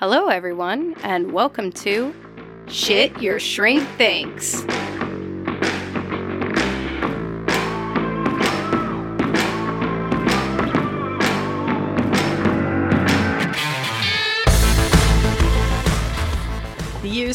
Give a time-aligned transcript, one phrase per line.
[0.00, 2.14] Hello, everyone, and welcome to
[2.68, 4.62] Shit Your Shrink Thinks.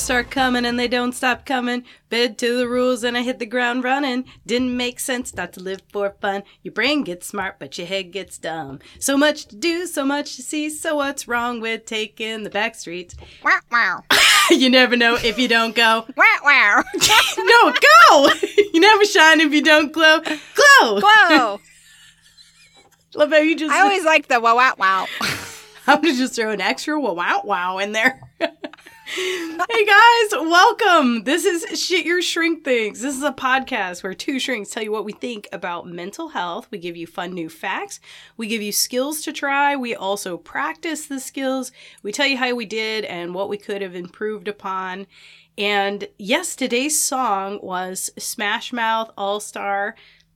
[0.04, 1.86] Start coming and they don't stop coming.
[2.10, 4.26] Bid to the rules and I hit the ground running.
[4.46, 6.44] Didn't make sense not to live for fun.
[6.62, 8.80] Your brain gets smart, but your head gets dumb.
[9.00, 10.70] So much to do, so much to see.
[10.70, 13.16] So what's wrong with taking the back streets?
[13.46, 14.04] Wow, wow.
[14.52, 16.06] you never know if you don't go.
[16.18, 16.84] Wow, wow.
[17.38, 18.30] no, go!
[18.74, 20.20] you never shine if you don't glow.
[20.20, 21.00] Glow!
[21.00, 21.60] Glow.
[23.16, 23.74] Love how you just.
[23.74, 25.08] I always like the wow, wow, wow.
[25.88, 28.22] I'm gonna just throw an extra wow wow wow in there.
[29.06, 31.26] Hey guys, welcome.
[31.26, 33.02] This is Shit Your Shrink Thinks.
[33.02, 36.70] This is a podcast where two shrinks tell you what we think about mental health.
[36.72, 38.00] We give you fun new facts.
[38.38, 39.76] We give you skills to try.
[39.76, 41.74] We also practice the skills.
[42.02, 45.08] We tell you how we did and what we could have improved upon.
[45.58, 49.96] And yes, today's song was Smash Mouth All Star.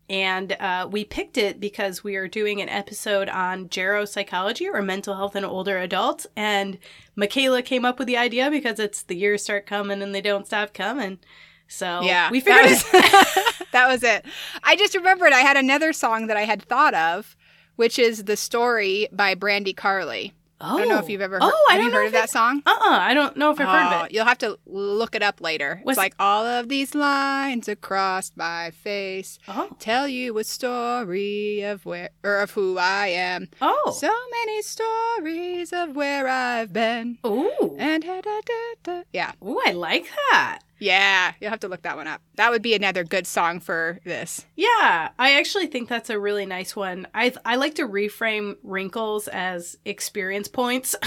[0.09, 5.15] And uh, we picked it because we are doing an episode on geropsychology or mental
[5.15, 6.25] health in older adults.
[6.35, 6.77] And
[7.15, 10.47] Michaela came up with the idea because it's the years start coming and they don't
[10.47, 11.19] stop coming.
[11.67, 13.67] So Yeah, we figured that it.
[13.73, 14.25] that was it.
[14.63, 17.35] I just remembered I had another song that I had thought of,
[17.75, 20.29] which is The Story by Brandi Carlile.
[20.61, 21.07] Oh, I don't know if oh.
[21.07, 22.61] you've ever oh, heard, Oh, I have don't you heard of that song?
[22.65, 24.11] Uh-uh, I don't know if I've heard Oh, of it.
[24.13, 25.81] You'll have to look it up later.
[25.85, 31.61] Was- it's like all of these lines across my face Oh, tell you a story
[31.61, 33.49] of where or of who I am.
[33.61, 37.17] oh, So many stories of where I've been.
[37.25, 39.01] ooh, And da, da, da, da.
[39.13, 40.59] yeah, ooh, I like that.
[40.79, 41.33] Yeah.
[41.39, 42.21] You'll have to look that one up.
[42.35, 44.45] That would be another good song for this.
[44.55, 47.07] Yeah, I actually think that's a really nice one.
[47.13, 50.95] I I like to reframe wrinkles as experience points.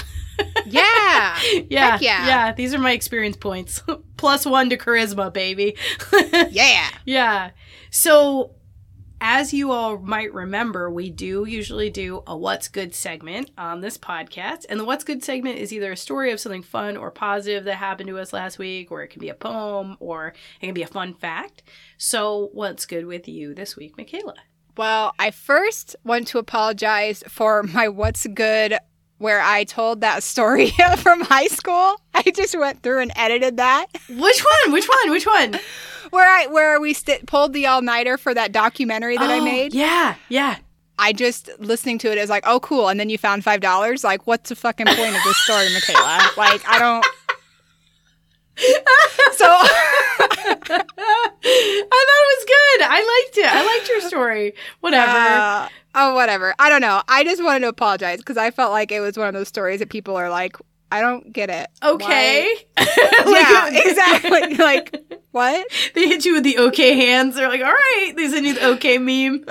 [0.65, 1.37] Yeah,
[1.69, 2.27] yeah, Heck yeah.
[2.27, 2.51] yeah.
[2.53, 3.83] These are my experience points.
[4.17, 5.75] Plus one to charisma, baby.
[6.49, 6.87] yeah.
[7.05, 7.51] yeah.
[7.89, 8.55] So,
[9.21, 13.95] as you all might remember, we do usually do a What's Good segment on this
[13.95, 14.65] podcast.
[14.67, 17.75] And the What's Good segment is either a story of something fun or positive that
[17.75, 20.81] happened to us last week, or it can be a poem, or it can be
[20.81, 21.61] a fun fact.
[21.97, 24.33] So, what's good with you this week, Michaela?
[24.75, 28.77] Well, I first want to apologize for my what's good
[29.21, 32.01] where I told that story from high school.
[32.13, 33.85] I just went through and edited that.
[34.09, 34.73] Which one?
[34.73, 35.11] Which one?
[35.11, 35.59] Which one?
[36.09, 39.45] Where I where we st- pulled the all nighter for that documentary that I Oh,
[39.45, 39.73] made.
[39.73, 40.57] Yeah, yeah.
[40.99, 44.03] I just listening to it is like, oh cool, and then you found five dollars.
[44.03, 46.19] Like, what's the fucking point of this story, Michaela?
[46.35, 47.05] Like, I don't.
[49.37, 52.81] So I thought it was good.
[52.83, 53.45] I liked it.
[53.55, 54.53] I liked your story.
[54.81, 55.11] Whatever.
[55.17, 56.53] Uh, oh, whatever.
[56.59, 57.01] I don't know.
[57.07, 59.79] I just wanted to apologize because I felt like it was one of those stories
[59.79, 60.55] that people are like,
[60.91, 61.69] I don't get it.
[61.83, 62.53] okay.
[62.77, 64.55] Like- yeah, exactly.
[64.57, 64.95] Like
[65.31, 65.65] what?
[65.93, 67.35] They hit you with the okay hands.
[67.35, 69.45] They're like, all right, they send you the okay meme.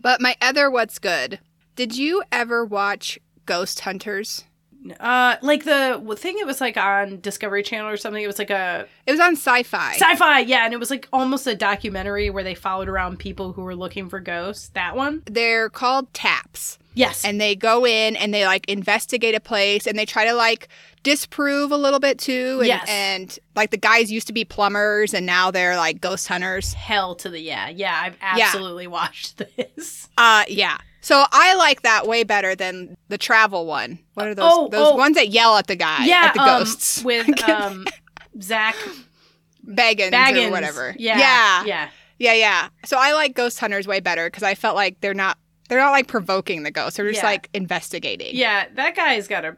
[0.00, 1.38] But my other what's good?
[1.76, 4.44] Did you ever watch Ghost Hunters?
[4.92, 8.22] Uh, like the thing, it was like on Discovery Channel or something.
[8.22, 9.92] It was like a It was on Sci-Fi.
[9.94, 13.62] sci-fi, yeah, and it was like almost a documentary where they followed around people who
[13.62, 14.68] were looking for ghosts.
[14.74, 16.78] That one, They're called TAPS.
[16.94, 20.32] yes, and they go in and they like investigate a place and they try to
[20.34, 20.68] like
[21.02, 22.84] disprove a little bit too and, Yes.
[22.88, 27.14] and like the guys used to be plumbers and now they're like ghost hunters hell
[27.16, 27.96] to the yeah, yeah.
[28.02, 30.08] I've absolutely watched this.
[30.18, 34.44] uh yeah so i like that way better than the travel one what are those
[34.52, 34.96] Oh, those oh.
[34.96, 37.86] ones that yell at the guy yeah, at the um, ghosts with um
[38.40, 38.74] Zak
[39.66, 41.88] Bagans, Bagans or whatever Yeah, yeah yeah.
[42.18, 45.38] yeah yeah so i like ghost hunters way better because i felt like they're not
[45.68, 47.26] they're not like provoking the ghosts they're just Yeah.
[47.30, 49.56] like investigating Yeah, that guy's got a,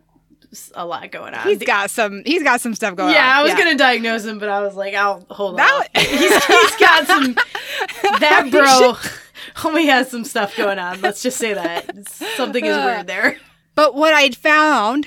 [0.74, 1.46] a lot going on.
[1.46, 4.38] he's got some he's got some stuff going on yeah, I was gonna diagnose him,
[4.38, 5.66] but I was like, I'll hold on.
[5.66, 7.34] That- he's, he's got some.
[8.20, 8.96] That bro,
[9.56, 11.00] homie has some stuff going on.
[11.00, 13.38] Let's just say that something is weird there.
[13.74, 15.06] But what I'd found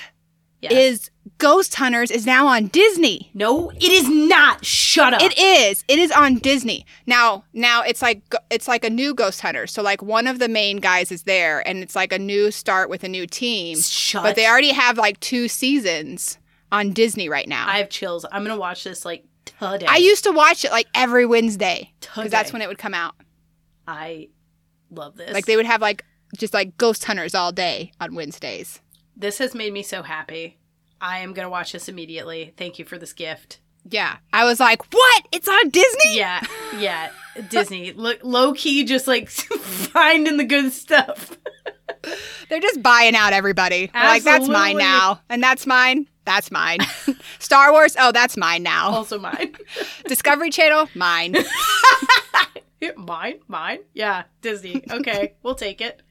[0.61, 0.71] Yes.
[0.73, 3.31] is Ghost Hunters is now on Disney.
[3.33, 4.63] no, it is not.
[4.63, 5.21] Shut up.
[5.23, 5.83] It is.
[5.87, 6.85] It is on Disney.
[7.07, 9.65] Now, now it's like it's like a new Ghost Hunter.
[9.65, 12.91] So like one of the main guys is there and it's like a new start
[12.91, 13.79] with a new team.
[13.79, 14.21] Shut.
[14.21, 16.37] But they already have like two seasons
[16.71, 17.67] on Disney right now.
[17.67, 18.23] I have chills.
[18.31, 19.87] I'm gonna watch this like today.
[19.89, 23.15] I used to watch it like every Wednesday because that's when it would come out.
[23.87, 24.29] I
[24.89, 25.33] love this.
[25.33, 26.05] Like they would have like
[26.37, 28.79] just like ghost hunters all day on Wednesdays.
[29.17, 30.57] this has made me so happy.
[30.99, 32.53] I am gonna watch this immediately.
[32.57, 33.59] Thank you for this gift.
[33.89, 35.27] Yeah, I was like, "What?
[35.31, 36.45] It's on Disney?" Yeah,
[36.77, 37.09] yeah.
[37.49, 41.35] Disney, look, low key, just like finding the good stuff.
[42.49, 43.89] They're just buying out everybody.
[43.93, 46.07] Like, "That's mine now," and that's mine.
[46.25, 46.79] That's mine.
[47.39, 47.95] Star Wars.
[47.99, 48.91] Oh, that's mine now.
[48.91, 49.55] Also mine.
[50.05, 50.87] Discovery Channel.
[50.93, 51.35] Mine.
[52.97, 53.79] Mine, mine.
[53.93, 54.83] Yeah, Disney.
[54.89, 56.01] Okay, we'll take it.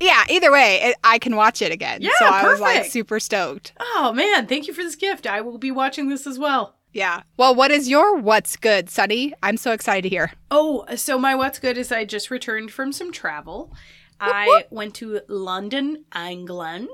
[0.00, 0.24] Yeah.
[0.28, 2.00] Either way, it, I can watch it again.
[2.00, 2.92] Yeah, so I was like perfect.
[2.92, 3.72] super stoked.
[3.78, 5.26] Oh man, thank you for this gift.
[5.26, 6.76] I will be watching this as well.
[6.92, 7.22] Yeah.
[7.36, 9.34] Well, what is your what's good, Sunny?
[9.42, 10.32] I'm so excited to hear.
[10.50, 13.72] Oh, so my what's good is I just returned from some travel.
[14.20, 16.88] I went to London, England.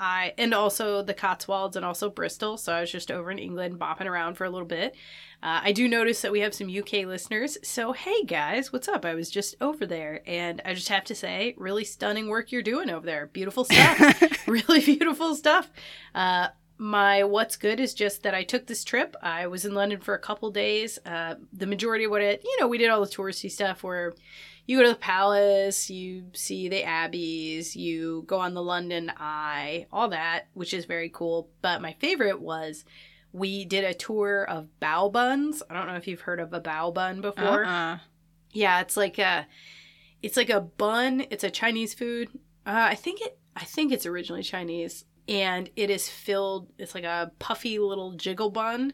[0.00, 2.56] I and also the Cotswolds and also Bristol.
[2.56, 4.96] So I was just over in England bopping around for a little bit.
[5.42, 7.58] Uh, I do notice that we have some UK listeners.
[7.62, 9.04] So hey guys, what's up?
[9.04, 12.62] I was just over there, and I just have to say, really stunning work you're
[12.62, 13.26] doing over there.
[13.26, 14.22] Beautiful stuff.
[14.48, 15.70] really beautiful stuff.
[16.14, 16.48] Uh,
[16.78, 19.14] my what's good is just that I took this trip.
[19.22, 20.98] I was in London for a couple days.
[21.04, 24.14] Uh, the majority of what it, you know, we did all the touristy stuff where
[24.66, 29.86] you go to the palace, you see the abbeys, you go on the London Eye,
[29.92, 31.50] all that, which is very cool.
[31.62, 32.84] But my favorite was
[33.32, 35.62] we did a tour of bao buns.
[35.68, 37.64] I don't know if you've heard of a bao bun before.
[37.64, 37.98] Uh-uh.
[38.52, 39.46] Yeah, it's like a
[40.22, 41.26] it's like a bun.
[41.30, 42.28] It's a Chinese food.
[42.66, 47.04] Uh, I think it I think it's originally Chinese and it is filled it's like
[47.04, 48.92] a puffy little jiggle bun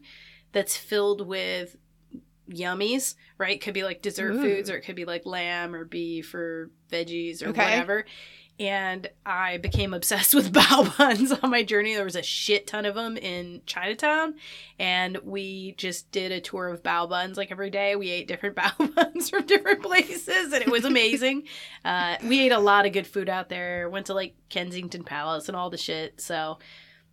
[0.53, 1.77] that's filled with
[2.51, 3.61] yummies, right?
[3.61, 4.41] Could be like dessert Ooh.
[4.43, 7.63] foods or it could be like lamb or beef or veggies or Okay.
[7.65, 8.05] whatever.
[8.59, 11.95] And I became obsessed with bao buns on my journey.
[11.95, 14.37] There was a shit ton of them in Chinatown,
[14.79, 17.97] and we just did a tour of bao buns like every day.
[17.97, 21.43] We ate different bao buns from different places, and it was amazing.
[21.85, 23.91] uh, we ate a lot of good food out there.
[23.91, 26.19] Went to like Kensington Palace and all the shit.
[26.23, 26.59] So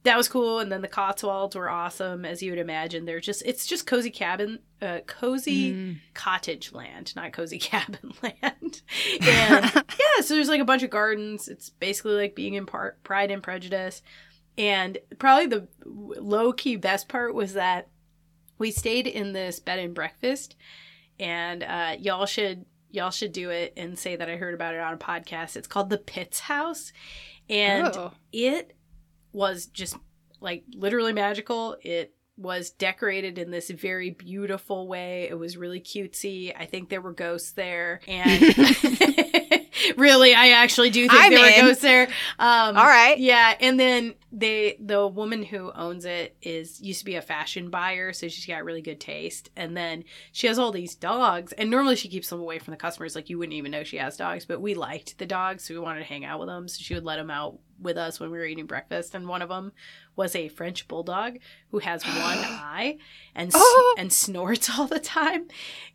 [0.04, 0.60] that was cool.
[0.60, 3.06] And then the Cotswolds were awesome, as you would imagine.
[3.06, 6.00] They're just it's just cozy cabin, uh, cozy Mm.
[6.14, 8.82] cottage land, not cozy cabin land.
[9.22, 9.22] And
[9.76, 11.48] yeah, so there's like a bunch of gardens.
[11.48, 14.02] It's basically like being in part Pride and Prejudice.
[14.58, 17.88] And probably the low key best part was that
[18.60, 20.56] we stayed in this bed and breakfast,
[21.20, 24.80] and uh, y'all should y'all should do it and say that I heard about it
[24.80, 25.56] on a podcast.
[25.56, 26.94] It's called the Pitts House,
[27.50, 28.12] and Oh.
[28.32, 28.76] it
[29.34, 29.98] was just
[30.40, 31.78] like literally magical.
[31.82, 35.28] It was decorated in this very beautiful way.
[35.30, 36.54] It was really cutesy.
[36.58, 38.42] I think there were ghosts there, and
[39.98, 41.66] really, I actually do think I'm there in.
[41.66, 42.08] were ghosts there.
[42.40, 43.18] Um, All right.
[43.20, 47.70] yeah, and then they the woman who owns it is used to be a fashion
[47.70, 49.50] buyer, so she's got really good taste.
[49.56, 52.78] And then she has all these dogs, and normally she keeps them away from the
[52.78, 53.16] customers.
[53.16, 55.80] Like you wouldn't even know she has dogs, but we liked the dogs, so we
[55.80, 56.68] wanted to hang out with them.
[56.68, 59.14] So she would let them out with us when we were eating breakfast.
[59.14, 59.72] And one of them
[60.16, 61.38] was a French bulldog
[61.70, 62.98] who has one eye
[63.36, 63.96] and Oh.
[64.00, 65.48] and snorts all the time.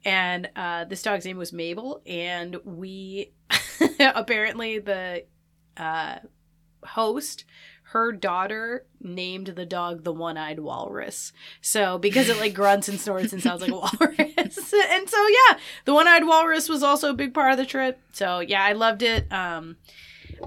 [0.05, 3.33] And uh, this dog's name was Mabel, and we
[4.01, 5.25] apparently the
[5.77, 6.19] uh,
[6.85, 7.45] host
[7.93, 11.33] her daughter named the dog the one-eyed walrus
[11.63, 15.59] so because it like grunts and snorts and sounds like a walrus and so yeah
[15.87, 19.03] the one-eyed walrus was also a big part of the trip so yeah i loved
[19.03, 19.77] it um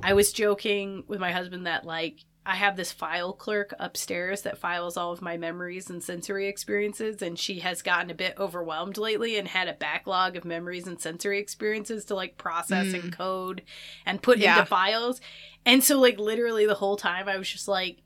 [0.04, 4.58] i was joking with my husband that like I have this file clerk upstairs that
[4.58, 8.98] files all of my memories and sensory experiences, and she has gotten a bit overwhelmed
[8.98, 13.14] lately and had a backlog of memories and sensory experiences to like process and mm.
[13.14, 13.62] code
[14.08, 14.56] and put Yeah.
[14.58, 15.22] into files.
[15.68, 18.00] And so, like, literally the whole time, I was just like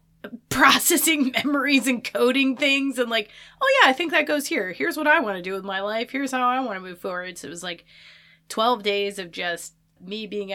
[0.50, 3.30] processing memories and coding things, and like,
[3.62, 4.74] oh yeah, I think that goes here.
[4.74, 6.10] Here's what I want to do with my life.
[6.10, 7.38] Here's how I want to move forward.
[7.38, 7.86] So it was like
[8.50, 10.52] 12 days of just me being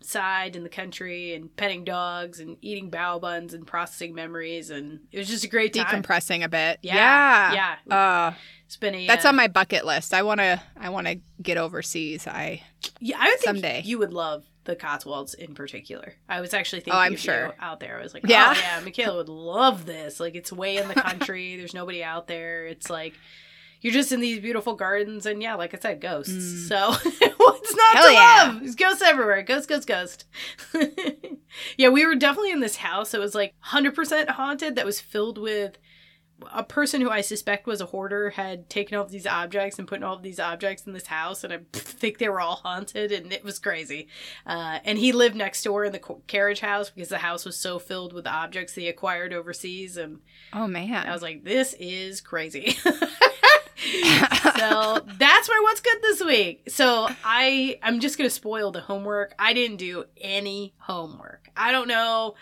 [0.00, 4.70] outside in the country and petting dogs and eating bao buns and processing memories.
[4.70, 6.02] And it was just a great time.
[6.02, 6.78] Decompressing a bit.
[6.82, 7.52] Yeah.
[7.52, 7.76] Yeah.
[7.86, 7.96] Yeah.
[7.96, 8.34] Uh,
[8.66, 9.06] it's been a.
[9.06, 10.14] that's uh, on my bucket list.
[10.14, 12.26] I want to I want to get overseas.
[12.26, 12.62] I
[13.00, 13.82] Yeah, I would think someday.
[13.84, 16.14] you would love the Cotswolds in particular.
[16.28, 17.46] I was actually thinking Oh, I'm of sure.
[17.46, 17.98] you out there.
[17.98, 18.52] I was like, Yeah.
[18.56, 20.18] oh yeah, Michaela would love this.
[20.20, 21.56] Like it's way in the country.
[21.56, 22.66] There's nobody out there.
[22.66, 23.14] It's like
[23.86, 26.32] you're just in these beautiful gardens, and yeah, like I said, ghosts.
[26.32, 26.68] Mm.
[26.68, 26.90] So
[27.36, 28.42] what's not Hell to yeah.
[28.48, 28.58] love?
[28.58, 29.42] There's ghosts everywhere.
[29.42, 30.24] Ghost, ghost, ghost.
[31.76, 33.14] yeah, we were definitely in this house.
[33.14, 34.74] It was like 100% haunted.
[34.74, 35.78] That was filled with
[36.52, 39.88] a person who I suspect was a hoarder had taken all of these objects and
[39.88, 43.12] put all of these objects in this house, and I think they were all haunted,
[43.12, 44.08] and it was crazy.
[44.44, 47.78] Uh, and he lived next door in the carriage house because the house was so
[47.78, 50.18] filled with objects he acquired overseas, and
[50.52, 51.06] Oh man.
[51.06, 52.76] I was like, "This is crazy."
[54.56, 56.62] so that's my what's good this week.
[56.68, 59.34] So I I'm just gonna spoil the homework.
[59.38, 61.50] I didn't do any homework.
[61.56, 62.34] I don't know.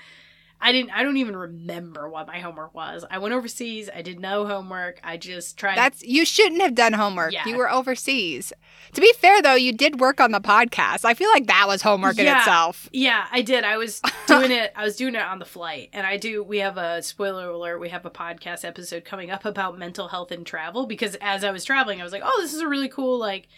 [0.65, 0.93] I didn't.
[0.93, 3.05] I don't even remember what my homework was.
[3.11, 3.91] I went overseas.
[3.95, 4.99] I did no homework.
[5.05, 5.77] I just tried.
[5.77, 7.35] That's you shouldn't have done homework.
[7.35, 7.47] Yeah.
[7.47, 8.51] You were overseas.
[8.95, 11.05] To be fair though, you did work on the podcast.
[11.05, 12.89] I feel like that was homework in itself.
[12.95, 13.63] Yeah, I did.
[13.63, 14.73] I was doing it.
[14.75, 16.43] I was doing it on the flight, and I do.
[16.43, 17.79] We have a spoiler alert.
[17.79, 21.51] We have a podcast episode coming up about mental health and travel because as I
[21.51, 23.49] was traveling, I was like, "Oh, this is a really cool like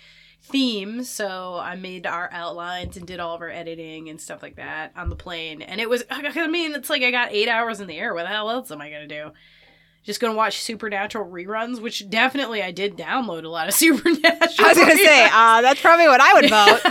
[0.42, 4.56] theme." So I made our outlines and did all of our editing and stuff like
[4.56, 6.04] that on the plane, and it was.
[6.10, 8.14] I mean, it's like I got eight hours in the air.
[8.14, 9.32] What the hell else am I gonna do?
[10.04, 14.30] Just gonna watch Supernatural reruns, which definitely I did download a lot of Supernatural.
[14.60, 16.80] I was gonna say, uh, that's probably what I would vote.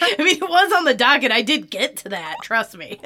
[0.00, 1.32] I mean, it was on the docket.
[1.32, 2.36] I did get to that.
[2.42, 3.00] Trust me.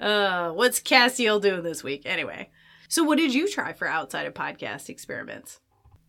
[0.00, 2.02] uh, what's Castiel doing this week?
[2.06, 2.48] Anyway,
[2.88, 5.60] so what did you try for outside of podcast experiments?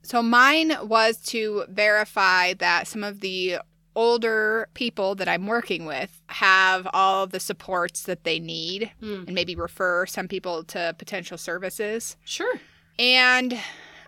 [0.01, 3.57] So mine was to verify that some of the
[3.95, 9.23] older people that I'm working with have all the supports that they need Hmm.
[9.27, 12.15] and maybe refer some people to potential services.
[12.23, 12.53] Sure.
[12.97, 13.59] And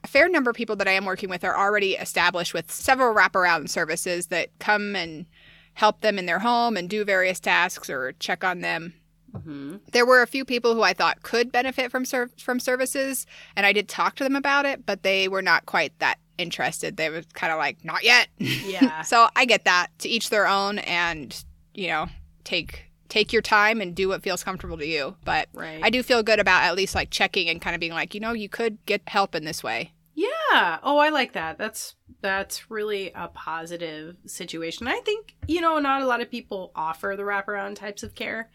[0.04, 3.14] a fair number of people that I am working with are already established with several
[3.14, 5.26] wraparound services that come and
[5.74, 8.94] help them in their home and do various tasks or check on them.
[9.36, 9.78] Mm-hmm.
[9.92, 13.66] There were a few people who I thought could benefit from ser- from services, and
[13.66, 16.98] I did talk to them about it, but they were not quite that interested.
[16.98, 19.02] They were kind of like, "Not yet." Yeah.
[19.04, 19.88] so I get that.
[20.00, 22.08] To each their own, and you know,
[22.44, 25.16] take take your time and do what feels comfortable to you.
[25.26, 25.82] But right.
[25.84, 28.22] I do feel good about at least like checking and kind of being like, you
[28.22, 29.92] know, you could get help in this way.
[30.14, 30.80] Yeah.
[30.84, 31.58] Oh, I like that.
[31.58, 34.88] That's that's really a positive situation.
[34.88, 38.50] I think you know not a lot of people offer the wraparound types of care,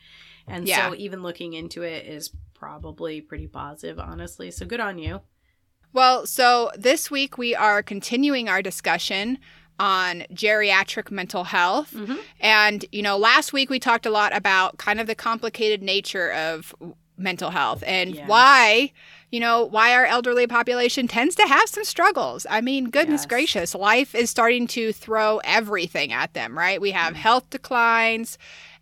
[0.46, 0.90] and Yeah.
[0.90, 4.50] so even looking into it is probably pretty positive, honestly.
[4.50, 5.20] So good on you.
[5.92, 9.38] Well, so this week we are continuing our discussion
[9.78, 11.92] on geriatric mental health.
[11.94, 12.18] Mhm.
[12.40, 16.32] And, you know, last week we talked a lot about kind of the complicated nature
[16.32, 16.74] of
[17.18, 18.26] mental health and Yeah.
[18.26, 18.92] why,
[19.30, 22.46] you know, why our elderly population tends to have some struggles.
[22.48, 23.26] I mean, goodness Yes.
[23.26, 26.78] gracious, life is starting to throw everything at them, right?
[26.80, 27.16] We have Mhm.
[27.18, 28.36] health declines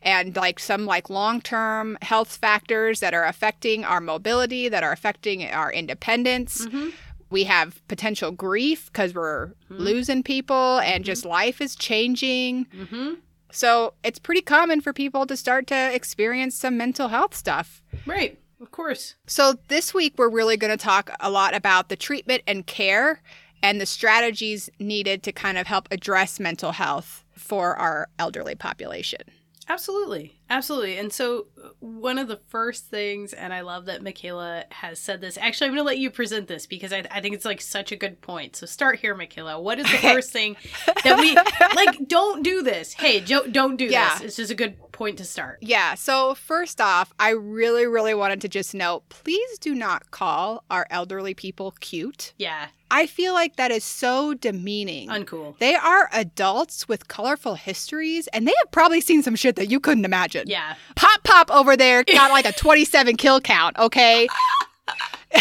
[0.05, 5.45] and like some like long-term health factors that are affecting our mobility, that are affecting
[5.51, 6.91] our independence Mm-hmm.
[7.31, 9.79] we have potential grief because we're Mhm.
[9.79, 11.07] losing people and Mhm.
[11.07, 12.67] just life is changing.
[12.67, 13.15] Mm-hmm.
[13.51, 17.83] So it's pretty common for people to start to experience some mental health stuff.
[18.07, 18.39] Right.
[18.61, 19.15] Of course.
[19.27, 23.21] So this week, we're really going to talk a lot about the treatment and care
[23.63, 29.21] and the strategies needed to kind of help address mental health for our elderly population.
[29.69, 30.35] Absolutely.
[30.51, 30.99] Absolutely.
[30.99, 31.47] And so,
[31.81, 35.39] one of the first things, and I love that Michaela has said this.
[35.39, 37.93] Actually, I'm going to let you present this because I, I think it's like such
[37.93, 38.57] a good point.
[38.57, 39.61] So, start here, Michaela.
[39.61, 40.57] What is the first thing
[41.03, 41.35] that we
[41.75, 42.07] like?
[42.09, 42.93] Don't do this.
[42.93, 44.19] Hey, jo- don't do Yeah.
[44.19, 44.27] this.
[44.27, 45.59] It's just a good point to start.
[45.61, 50.63] Yeah, so first off, I really, really wanted to just note please do not call
[50.71, 52.33] our elderly people cute.
[52.39, 52.67] Yeah.
[52.93, 55.09] I feel like that is so demeaning.
[55.09, 55.59] Uncool.
[55.59, 59.81] They are adults with colorful histories, and they have probably seen some shit that you
[59.81, 60.44] couldn't imagine.
[60.47, 60.75] Yeah.
[60.97, 64.29] Pop Pop over there got like a 27 kill count, okay?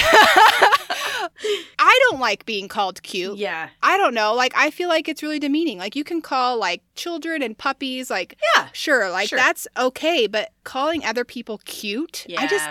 [1.79, 3.38] I don't like being called cute.
[3.38, 3.69] Yeah.
[3.81, 4.33] I don't know.
[4.33, 5.77] Like, I feel like it's really demeaning.
[5.77, 8.67] Like, you can call like children and puppies, like, Yeah.
[8.74, 9.38] sure, like Sure.
[9.38, 12.41] that's okay, but calling other people cute, Yeah.
[12.41, 12.67] I just,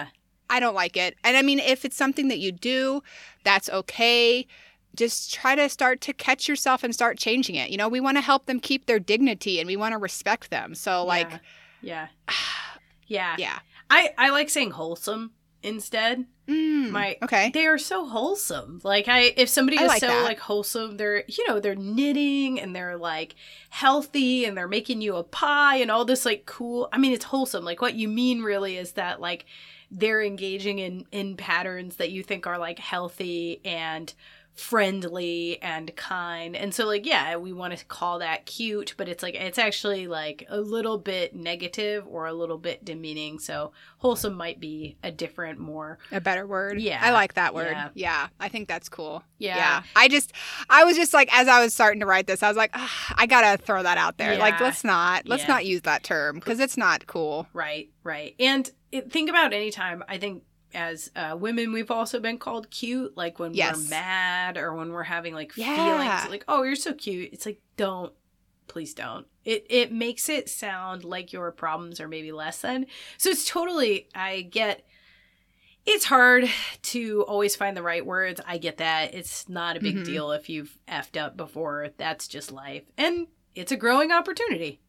[0.50, 1.16] I don't like it.
[1.24, 3.02] And I mean, if it's something that you do,
[3.44, 4.46] that's okay.
[4.94, 7.70] Just try to start to catch yourself and start changing it.
[7.70, 10.50] You know, we want to help them keep their dignity and we want to respect
[10.50, 10.74] them.
[10.74, 11.38] So, like, Yeah.
[11.82, 12.08] Yeah.
[13.06, 13.36] yeah.
[13.38, 13.58] yeah.
[13.90, 16.26] I I like saying wholesome instead.
[16.48, 17.50] Mm, My okay.
[17.54, 18.80] they are so wholesome.
[18.82, 20.24] Like I if somebody is like so that.
[20.24, 23.34] like wholesome, they're you know, they're knitting and they're like
[23.70, 27.26] healthy and they're making you a pie and all this like cool I mean it's
[27.26, 27.64] wholesome.
[27.64, 29.44] Like what you mean really is that like
[29.90, 34.12] they're engaging in in patterns that you think are like healthy and
[34.54, 36.54] friendly and kind.
[36.54, 40.06] And so like yeah, we want to call that cute, but it's like it's actually
[40.06, 43.38] like a little bit negative or a little bit demeaning.
[43.38, 46.80] So wholesome might be a different more A better word.
[46.80, 47.00] Yeah.
[47.02, 47.72] I like that word.
[47.72, 47.88] Yeah.
[47.94, 48.28] Yeah.
[48.40, 49.22] I think that's cool.
[49.38, 49.56] Yeah.
[49.56, 49.82] yeah.
[49.96, 50.32] I just,
[50.68, 53.14] I was just like, as I was starting to write this, I was like, "Ah,
[53.16, 54.36] I got to throw that out there.
[54.38, 55.48] Like, let's not, let's Yeah.
[55.54, 57.46] not use that term because it's not cool.
[57.52, 58.34] Right, right.
[58.40, 60.42] And it, think about any time, I think
[60.74, 63.76] as uh, women, we've also been called cute, like when Yes.
[63.76, 65.76] we're mad or when we're having like Yeah.
[65.76, 68.12] feelings, like "Oh, you're so cute." It's like, don't,
[68.68, 69.26] please don't.
[69.44, 72.86] It it makes it sound like your problems are maybe less than.
[73.18, 74.08] So it's totally.
[74.14, 74.84] I get.
[75.84, 76.48] It's hard
[76.82, 78.40] to always find the right words.
[78.46, 79.14] I get that.
[79.14, 80.04] It's not a big Mhm.
[80.04, 81.88] deal if you've effed up before.
[81.96, 83.26] That's just life, and
[83.56, 84.80] it's a growing opportunity.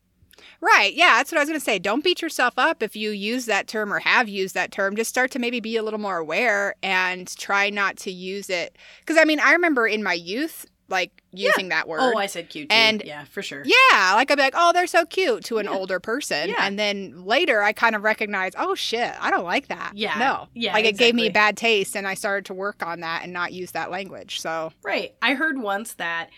[0.62, 0.94] Right.
[0.94, 1.80] Yeah, that's what I was going to say.
[1.80, 4.96] Don't beat yourself up if you use that term or have used that term.
[4.96, 8.78] Just start to maybe be a little more aware and try not to use it.
[9.00, 12.00] Because, I mean, I remember in my youth, like using that oh, word.
[12.02, 12.76] Oh, I said cute too.
[12.76, 13.64] And- yeah, for sure.
[13.66, 15.72] yeah, like I'd be like, oh, they're so cute to an Yeah.
[15.72, 16.50] older person.
[16.50, 16.56] Yeah.
[16.60, 19.94] And then later I kind of recognize, oh, shit, I don't like that.
[19.96, 20.18] Yeah.
[20.20, 20.48] No.
[20.54, 21.34] Yeah, Like it gave me exactly.
[21.34, 24.40] bad taste and I started to work on that and not use that language.
[24.42, 25.16] So, Right.
[25.22, 26.30] I heard once that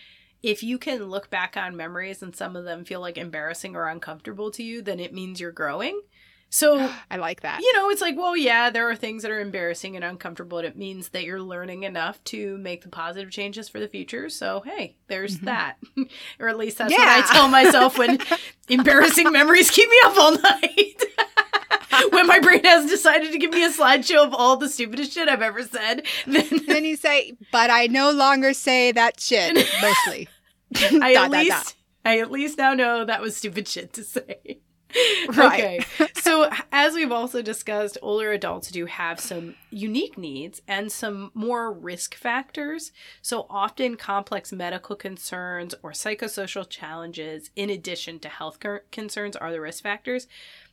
[0.46, 3.88] if you can look back on memories and some of them feel like embarrassing or
[3.88, 6.02] uncomfortable to you, then it means you're growing.
[6.50, 7.60] So, I like that.
[7.62, 10.68] you know, it's like, well, yeah, there are things that are embarrassing and uncomfortable, and
[10.68, 14.30] it means that you're learning enough to make the positive changes for the future.
[14.30, 15.46] So, hey, there's Mhm.
[15.46, 15.78] that.
[16.40, 17.00] or at least that's Yeah.
[17.00, 18.20] what I tell myself when
[18.70, 21.02] embarrassing memories keep me up all night.
[22.12, 25.28] when my brain has decided to give me a slideshow of all the stupidest shit
[25.30, 30.28] I've ever said, then then you say, but I no longer say that shit, mostly.
[30.76, 31.76] I at least.
[32.04, 34.60] I at least now know that was stupid shit to say.
[35.36, 35.86] Right.
[36.00, 36.12] Okay.
[36.22, 41.74] so as we've also discussed, older adults do have some unique needs and some more
[41.74, 42.92] risk factors.
[43.22, 48.60] So often complex medical concerns or psychosocial challenges in addition to health
[48.92, 50.28] concerns are the risk factors.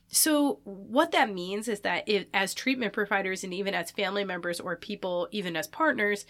[0.07, 4.59] So what that means is that if, as treatment providers and even as family members
[4.59, 6.25] or people even as partners,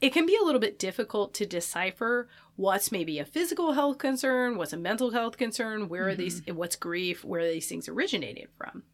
[0.00, 4.56] it can be a little bit difficult to decipher what's maybe a physical health concern,
[4.56, 6.56] what's a mental health concern, where are these mm-hmm.
[6.56, 8.84] what's grief, where are these things originated from.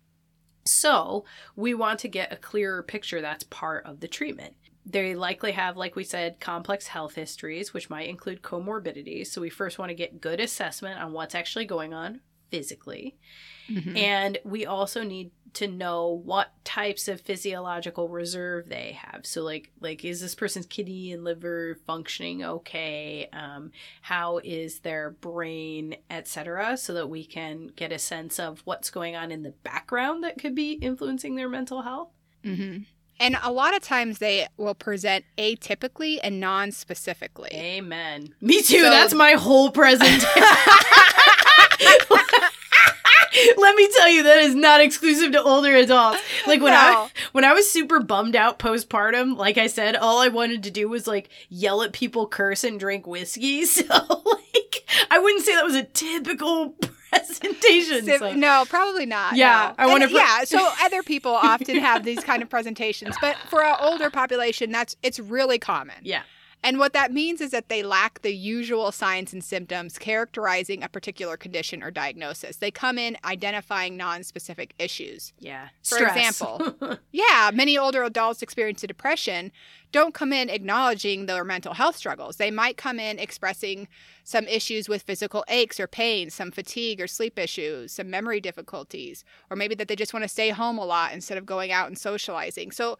[0.64, 1.24] So,
[1.56, 4.54] we want to get a clearer picture that's part of the treatment.
[4.84, 9.28] They likely have, like we said, complex health histories, which might include comorbidities.
[9.28, 13.16] So, we first want to get good assessment on what's actually going on physically.
[13.70, 13.96] Mhm.
[13.96, 19.26] And we also need to know what types of physiological reserve they have.
[19.26, 23.28] So like like is this person's kidney and liver functioning okay?
[23.32, 23.72] Um,
[24.02, 26.76] how is their brain, etc.
[26.76, 30.38] so that we can get a sense of what's going on in the background that
[30.38, 32.10] could be influencing their mental health.
[32.44, 32.82] Mm-hmm.
[33.18, 37.50] And a lot of times they will present atypically and non-specifically.
[37.52, 38.28] Amen.
[38.40, 38.78] Me too.
[38.82, 40.28] So- That's my whole presentation.
[43.56, 46.20] Let me tell you, that is not exclusive to older adults.
[46.46, 50.28] Like when I when I was super bummed out postpartum, like I said, all I
[50.28, 53.64] wanted to do was like yell at people, curse, and drink whiskey.
[53.70, 56.70] So like I wouldn't say that was a typical
[57.10, 58.06] presentation.
[58.06, 59.36] So- no, probably not.
[59.36, 59.84] Yeah, no.
[59.84, 63.78] I pre- yeah, so other people often have these kind of presentations, but for our
[63.80, 65.96] older population, that's it's really common.
[66.02, 66.22] Yeah.
[66.62, 70.88] And what that means is that they lack the usual signs and symptoms characterizing a
[70.88, 72.56] particular condition or diagnosis.
[72.56, 75.32] They come in identifying non-specific issues.
[75.38, 75.68] Yeah.
[75.82, 76.16] For Stress.
[76.16, 76.74] example.
[77.12, 79.52] Yeah, many older adults experiencing depression
[79.92, 82.36] don't come in acknowledging their mental health struggles.
[82.36, 83.88] They might come in expressing
[84.22, 89.24] some issues with physical aches or pain, some fatigue or sleep issues, some memory difficulties,
[89.50, 91.88] or maybe that they just want to stay home a lot instead of going out
[91.88, 92.70] and socializing.
[92.70, 92.98] So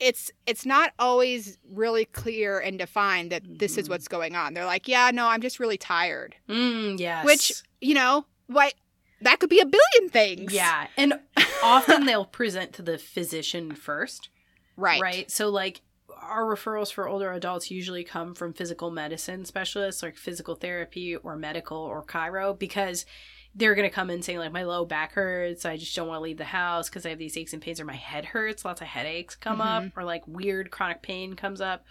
[0.00, 3.90] it's it's not always really clear and defined that this is Mhm.
[3.90, 4.54] what's going on.
[4.54, 7.24] They're like, "Yeah, no, I'm just really tired." mm, yes.
[7.24, 8.74] Which, you know, what
[9.20, 10.52] that could be a billion things.
[10.52, 11.14] yeah, and
[11.62, 14.30] often they'll present to the physician first.
[14.76, 15.00] Right.
[15.00, 15.30] Right.
[15.30, 15.82] So like
[16.22, 21.36] our referrals for older adults usually come from physical medicine specialists like physical therapy or
[21.36, 23.06] medical or chiro because
[23.54, 26.18] they're going to come in saying like my low back hurts i just don't want
[26.18, 28.64] to leave the house because i have these aches and pains or my head hurts
[28.64, 31.84] lots of headaches come up or like weird chronic pain comes up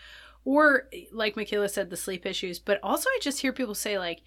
[0.45, 4.21] or like michaela said the sleep issues but also i just hear people say like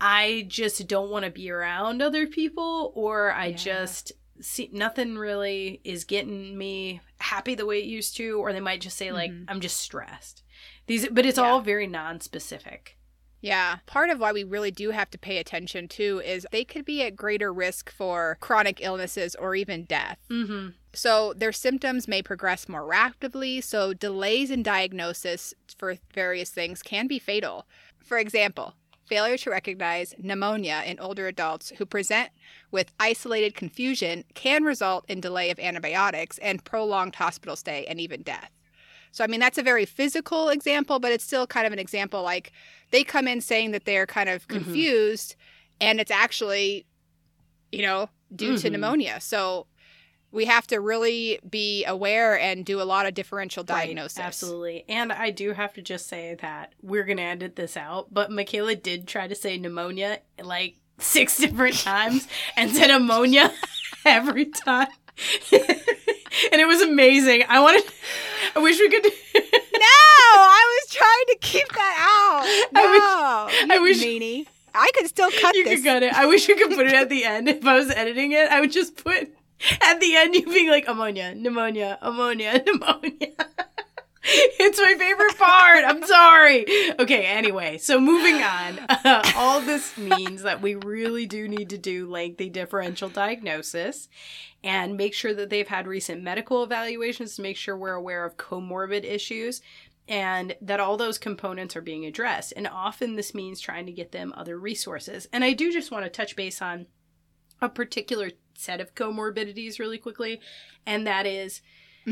[0.00, 3.56] i just don't want to be around other people or i Yeah.
[3.56, 8.60] just see nothing really is getting me happy the way it used to or they
[8.60, 9.46] might just say like Mhm.
[9.48, 10.42] i'm just stressed
[10.86, 11.44] these but it's Yeah.
[11.44, 12.97] all very non-specific
[13.40, 13.78] Yeah.
[13.86, 17.02] Part of why we really do have to pay attention too is they could be
[17.02, 20.18] at greater risk for chronic illnesses or even death.
[20.30, 26.82] mm-hmm So their symptoms may progress more rapidly, so delays in diagnosis for various things
[26.82, 27.66] can be fatal.
[28.04, 28.74] For example,
[29.06, 32.30] failure to recognize pneumonia in older adults who present
[32.70, 38.22] with isolated confusion can result in delay of antibiotics and prolonged hospital stay and even
[38.22, 38.50] death.
[39.12, 42.22] So, I mean, that's a very physical example, but it's still kind of an example
[42.22, 42.52] like
[42.90, 44.54] they come in saying that they're kind of Mhm.
[44.54, 45.34] confused
[45.80, 46.86] and it's actually,
[47.72, 48.72] you know, due to Mhm.
[48.72, 49.20] pneumonia.
[49.20, 49.66] So,
[50.30, 54.18] we have to really be aware and do a lot of differential diagnosis.
[54.18, 54.84] Right, absolutely.
[54.86, 58.30] And I do have to just say that we're going to edit this out, but
[58.30, 63.54] Michaela did try to say pneumonia like six different times and said ammonia
[64.04, 64.88] every time.
[65.52, 67.44] and it was amazing.
[67.48, 67.84] I wanted
[68.56, 69.10] I wish we could No,
[69.80, 72.72] I was trying to keep that out.
[72.72, 72.80] No.
[72.82, 72.88] I
[73.50, 74.46] wish- I wish- meanie.
[74.74, 75.72] I could still cut you this.
[75.72, 76.12] You could cut it.
[76.14, 77.48] I wish you could put it at the end.
[77.48, 79.28] If I was editing it, I would just put
[79.80, 83.32] at the end you being like ammonia, pneumonia, ammonia, pneumonia.
[84.60, 85.84] it's my favorite part.
[85.84, 86.66] I'm sorry.
[86.98, 88.78] Okay, anyway, so moving on.
[89.04, 94.08] Uh, all this means that we really do need to do lengthy differential diagnosis
[94.62, 98.36] and make sure that they've had recent medical evaluations to make sure we're aware of
[98.36, 99.62] comorbid issues
[100.08, 102.52] and that all those components are being addressed.
[102.56, 105.28] And often this means trying to get them other resources.
[105.32, 106.86] And I do just want to touch base on
[107.60, 110.40] a particular set of comorbidities really quickly,
[110.84, 111.60] and that is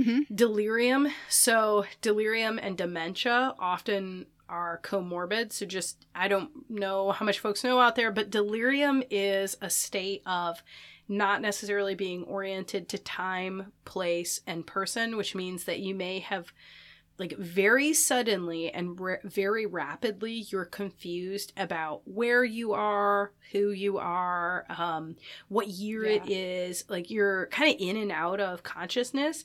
[0.02, 1.08] hmm delirium.
[1.28, 5.52] So, delirium and dementia often are comorbid.
[5.52, 9.70] So, just I don't know how much folks know out there, but delirium is a
[9.70, 10.62] state of
[11.08, 16.52] not necessarily being oriented to time, place, and person, which means that you may have
[17.18, 23.98] like very suddenly and ra- very rapidly you're confused about where you are who you
[23.98, 25.16] are um,
[25.48, 29.44] what year it is like you're kind of in and out of consciousness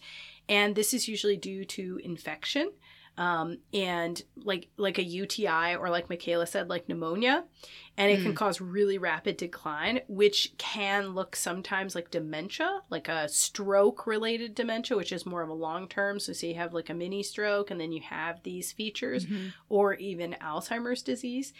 [0.49, 2.71] and this is usually due to infection
[3.17, 7.43] um, and like like a UTI or like Michaela said, like pneumonia,
[7.97, 13.28] and it can cause really rapid decline, which can look sometimes like dementia, like a
[13.28, 16.19] stroke related dementia, which is more of a long term.
[16.19, 19.28] So, say you have like a mini stroke, and then you have these features,
[19.69, 21.54] or even Alzheimer's disease.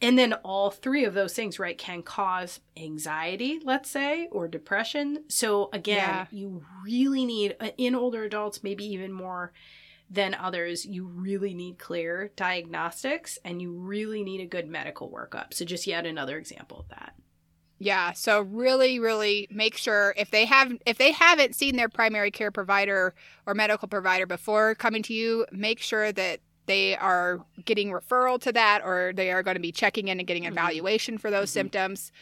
[0.00, 5.24] And then all three of those things, right, can cause anxiety, let's say, or depression.
[5.28, 6.26] So, again, Yeah.
[6.30, 9.52] you really need, uh, in older adults, maybe even more
[10.10, 15.52] than others, you really need clear diagnostics and you really need a good medical workup.
[15.52, 17.14] So, just yet another example of that.
[17.80, 22.32] Yeah, so really really make sure if they have if they haven't seen their primary
[22.32, 23.14] care provider
[23.46, 28.52] or medical provider before coming to you, make sure that they are getting referral to
[28.52, 30.48] that or they are going to be checking in and getting Mhm.
[30.52, 31.54] evaluation for those Mhm.
[31.54, 32.12] symptoms.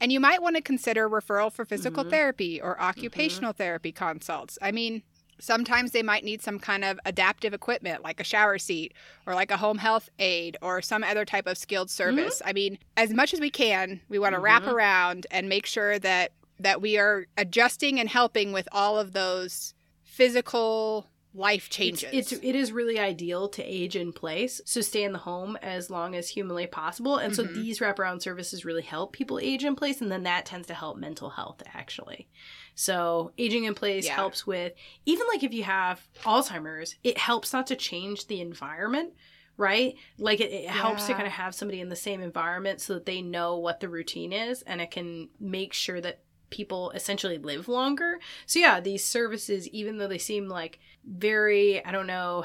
[0.00, 2.10] And you might want to consider referral for physical Mhm.
[2.10, 4.58] therapy or occupational therapy consults.
[4.62, 5.02] I mean,
[5.42, 8.94] sometimes they might need some kind of adaptive equipment like a shower seat
[9.26, 12.40] or like a home health aid or some other type of skilled service.
[12.44, 14.72] I mean, as much as we can, we want to wrap Mhm.
[14.72, 19.74] around and make sure that that we are adjusting and helping with all of those
[20.04, 22.08] physical life changes.
[22.12, 25.56] It's, it's it is really ideal to age in place, so stay in the home
[25.62, 27.16] as long as humanly possible.
[27.16, 27.54] And so Mhm.
[27.54, 30.96] these wraparound services really help people age in place, and then that tends to help
[30.98, 32.28] mental health actually.
[32.74, 34.14] So aging in place Yeah.
[34.14, 34.72] helps with
[35.06, 39.14] even like if you have Alzheimer's, it helps not to change the environment.
[39.58, 39.94] Right?
[40.18, 43.04] Like it, it helps to kind of have somebody in the same environment so that
[43.04, 47.68] they know what the routine is and it can make sure that people essentially live
[47.68, 48.18] longer.
[48.46, 52.44] So yeah, these services, even though they seem like very, I don't know,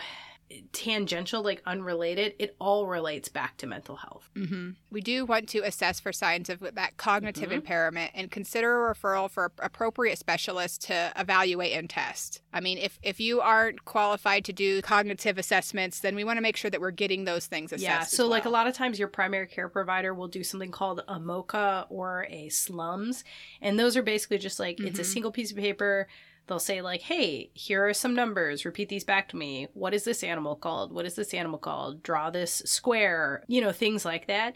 [0.72, 4.30] tangential, like unrelated, it all relates back to mental health.
[4.36, 7.56] hmm We do want to assess for signs of that cognitive Mhm.
[7.56, 12.42] impairment and consider a referral for appropriate specialists to evaluate and test.
[12.54, 16.42] I mean, if, if you aren't qualified to do cognitive assessments, then we want to
[16.42, 17.84] make sure that we're getting those things assessed.
[17.84, 18.04] yeah.
[18.04, 21.20] So like a lot of times your primary care provider will do something called a
[21.20, 23.24] MOCA or a SLUMS.
[23.62, 25.06] And those are basically just like it's a Mhm.
[25.14, 26.08] single piece of paper.
[26.48, 28.66] They'll say like, "Hey, here are some numbers.
[28.66, 29.68] Repeat these back to me.
[29.74, 30.92] What is this animal called?
[30.94, 32.02] What is this animal called?
[32.04, 34.56] Draw this square." You know, things like that.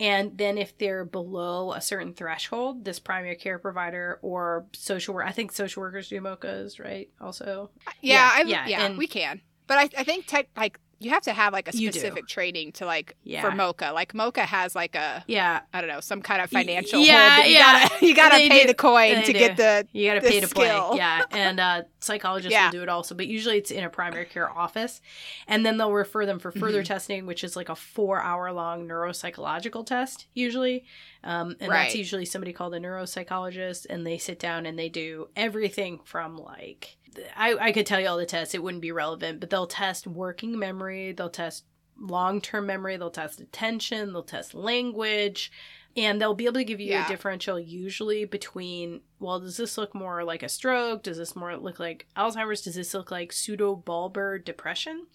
[0.00, 5.26] And then if they're below a certain threshold, this primary care provider or social work,
[5.26, 7.08] I think social workers do MOCAs, right?
[7.20, 7.70] Also,
[8.00, 9.40] Yeah, Yeah, I, yeah, yeah, and- we can.
[9.66, 12.86] But I, I think tech, like you have to have like a specific training to
[12.86, 13.42] like Yeah.
[13.42, 13.92] for MoCA.
[13.92, 17.52] Like MoCA has like a yeah, I don't know some kind of financial yeah, you
[17.54, 17.88] yeah.
[17.88, 18.66] gotta you gotta pay do.
[18.66, 19.38] the coin They to do.
[19.38, 20.66] get the You got to the pay to play.
[20.96, 21.22] Yeah.
[21.30, 22.66] And uh, psychologists Yeah.
[22.66, 25.00] will do it also, but usually it's in a primary care office.
[25.46, 26.86] And then they'll refer them for further Mhm.
[26.86, 30.84] testing, which is like a four hour long neuropsychological test, usually.
[31.24, 35.28] Um, and that's usually somebody called a neuropsychologist, and they sit down and they do
[35.36, 36.96] everything from like,
[37.36, 40.06] I, I could tell you all the tests, it wouldn't be relevant, but they'll test
[40.06, 41.64] working memory, they'll test
[42.00, 45.50] long term memory, they'll test attention, they'll test language
[45.96, 47.06] and they'll be able to give you Yeah.
[47.06, 51.02] a differential usually between well does this look more like a stroke?
[51.02, 52.62] Does this more look like alzheimer's?
[52.62, 55.06] Does this look like pseudo-bulbar depression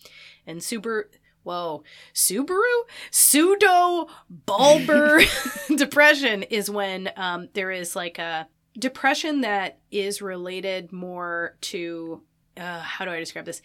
[0.46, 1.10] and super
[1.44, 2.82] whoa subaru?
[3.12, 4.08] Pseudo
[4.46, 5.24] bulbar
[5.78, 12.22] depression is when um, there is like a depression that is related more to
[12.58, 13.62] uh, how do I describe this?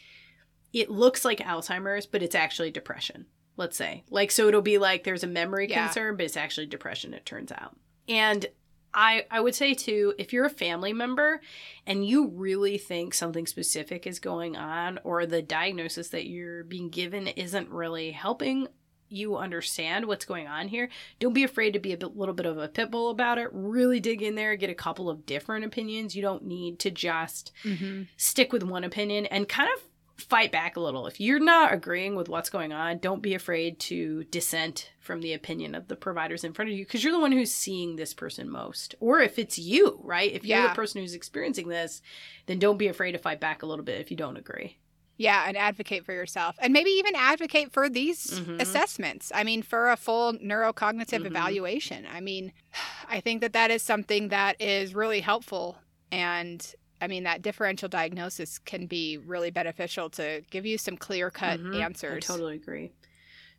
[0.73, 3.27] It looks like Alzheimer's, but it's actually depression.
[3.57, 5.87] Let's say, like, so it'll be like there's a memory Yeah.
[5.87, 7.13] concern, but it's actually depression.
[7.13, 7.77] It turns out,
[8.09, 8.47] and
[8.95, 11.41] I I would say too, if you're a family member
[11.87, 16.89] and you really think something specific is going on, or the diagnosis that you're being
[16.89, 18.69] given isn't really helping
[19.09, 20.89] you understand what's going on here,
[21.21, 23.49] don't be afraid to be a bit, little bit of a pit bull about it.
[23.53, 26.15] Really dig in there, get a couple of different opinions.
[26.17, 28.03] You don't need to just Mm-hmm.
[28.17, 29.83] stick with one opinion and kind of
[30.25, 31.07] fight back a little.
[31.07, 35.33] If you're not agreeing with what's going on, don't be afraid to dissent from the
[35.33, 38.15] opinion of the providers in front of you because you're the one who's seeing this
[38.15, 38.97] person most.
[38.99, 40.33] Or if it's you, right?
[40.33, 40.69] If you're Yeah.
[40.71, 42.03] the person who's experiencing this,
[42.47, 44.79] then don't be afraid to fight back a little bit if you don't agree.
[45.19, 46.57] Yeah, and advocate for yourself.
[46.61, 48.61] And maybe even advocate for these Mhm.
[48.61, 49.33] assessments.
[49.35, 51.27] I mean, for a full neurocognitive Mhm.
[51.27, 52.07] evaluation.
[52.07, 52.53] I mean,
[53.09, 55.79] I think that that is something that is really helpful.
[56.13, 56.65] And
[57.01, 61.61] I mean, that differential diagnosis can be really beneficial to give you some clear cut
[61.61, 61.75] Mhm.
[61.75, 62.25] answers.
[62.25, 62.93] I totally agree.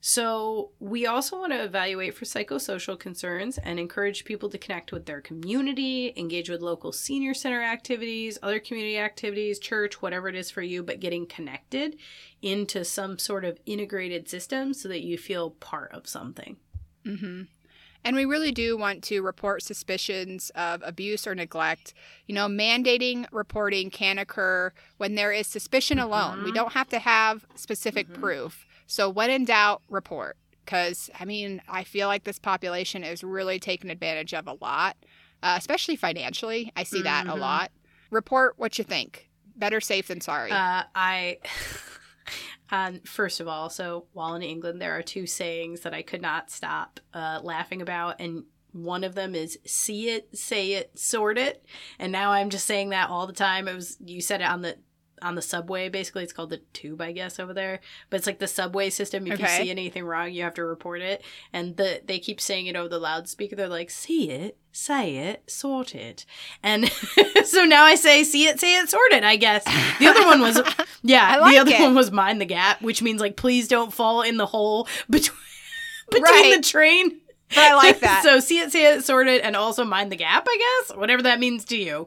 [0.01, 5.05] So, we also want to evaluate for psychosocial concerns and encourage people to connect with
[5.05, 10.49] their community, engage with local senior center activities, other community activities, church, whatever it is
[10.49, 11.97] for you, but getting connected
[12.41, 16.55] into some sort of integrated system so that you feel part of something.
[17.03, 17.41] hmm
[18.05, 21.93] And we really do want to report suspicions of abuse or neglect.
[22.27, 26.41] You know, mandating reporting can occur when there is suspicion alone.
[26.43, 26.55] We Mhm.
[26.55, 28.13] don't have to have specific Mhm.
[28.13, 28.65] proof.
[28.89, 30.35] So, when in doubt, report.
[30.65, 34.97] Because, I mean, I feel like this population is really taken advantage of a lot,
[35.41, 36.71] uh, especially financially.
[36.75, 37.39] I see that a Mhm.
[37.39, 37.71] lot.
[38.11, 39.29] Report what you think.
[39.55, 40.51] Better safe than sorry.
[40.51, 41.39] Uh, I,
[42.71, 46.21] um, first of all, so while in England, there are two sayings that I could
[46.21, 51.39] not stop uh, laughing about, and one of them is "see it, say it, sort
[51.39, 51.65] it,"
[51.97, 53.67] and now I'm just saying that all the time.
[53.67, 54.77] It was you said it on the
[55.21, 55.89] on the subway.
[55.89, 57.79] Basically, it's called the tube, I guess, over there.
[58.09, 59.27] But it's like the subway system.
[59.27, 59.57] If Okay.
[59.59, 62.75] you see anything wrong, you have to report it, and the they keep saying it
[62.75, 63.55] over the loudspeaker.
[63.55, 66.25] They're like, "See it." Say it, sort it.
[66.61, 66.89] And
[67.43, 69.63] so now I say, see it, say it, sort it, I guess.
[69.97, 70.61] The other one was
[71.01, 71.81] yeah, like the other it.
[71.81, 75.35] one was mind the gap, which means like please don't fall in the hole between
[76.11, 76.55] between Right.
[76.57, 77.19] the train.
[77.49, 78.21] But I like that.
[78.23, 80.95] so see it, say it, sort it, and also mind the gap, I guess.
[80.95, 82.05] Whatever that means to you.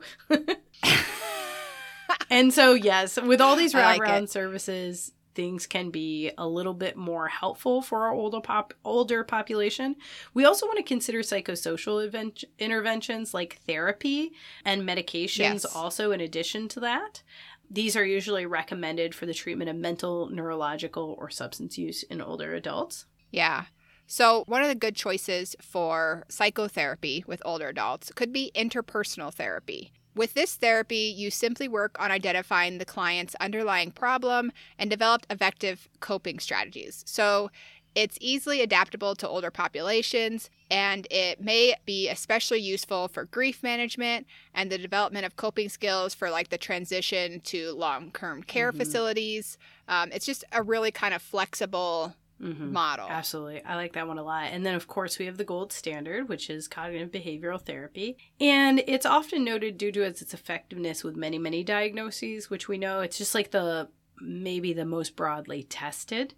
[2.30, 6.96] And so yes, with all these I like services, things can be a little bit
[6.96, 9.96] more helpful for our older pop older population.
[10.34, 14.32] We also want to consider psychosocial event- interventions like therapy
[14.64, 15.64] and medications Yes.
[15.64, 17.22] also in addition to that.
[17.70, 22.54] These are usually recommended for the treatment of mental, neurological, or substance use in older
[22.54, 23.06] adults.
[23.30, 23.64] Yeah.
[24.06, 29.90] So, one of the good choices for psychotherapy with older adults could be interpersonal therapy.
[30.14, 35.88] With this therapy, you simply work on identifying the client's underlying problem and develop effective
[36.00, 37.02] coping strategies.
[37.06, 37.50] So,
[37.94, 44.26] it's easily adaptable to older populations, and it may be especially useful for grief management
[44.54, 48.78] and the development of coping skills for like the transition to long term care Mhm.
[48.78, 49.58] facilities.
[49.88, 52.72] Um, it's just a really kind of flexible Mm-hmm.
[52.72, 53.06] model.
[53.08, 53.62] Absolutely.
[53.64, 54.48] I like that one a lot.
[54.50, 58.16] And then, of course, we have the gold standard, which is cognitive behavioral therapy.
[58.40, 63.00] And it's often noted due to its, effectiveness with many, many diagnoses, which we know
[63.00, 63.88] it's just like the
[64.20, 66.34] maybe the most broadly tested.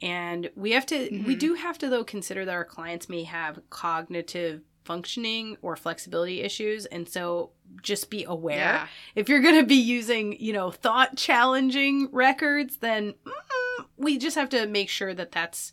[0.00, 1.38] And we have to, we Mhm.
[1.38, 6.86] do have to, though, consider that our clients may have cognitive functioning or flexibility issues.
[6.86, 7.50] And so
[7.82, 8.86] just be aware Yeah.
[9.14, 13.32] if you're going to be using, you know, thought challenging records, then mm,
[13.96, 15.72] we just have to make sure that that's,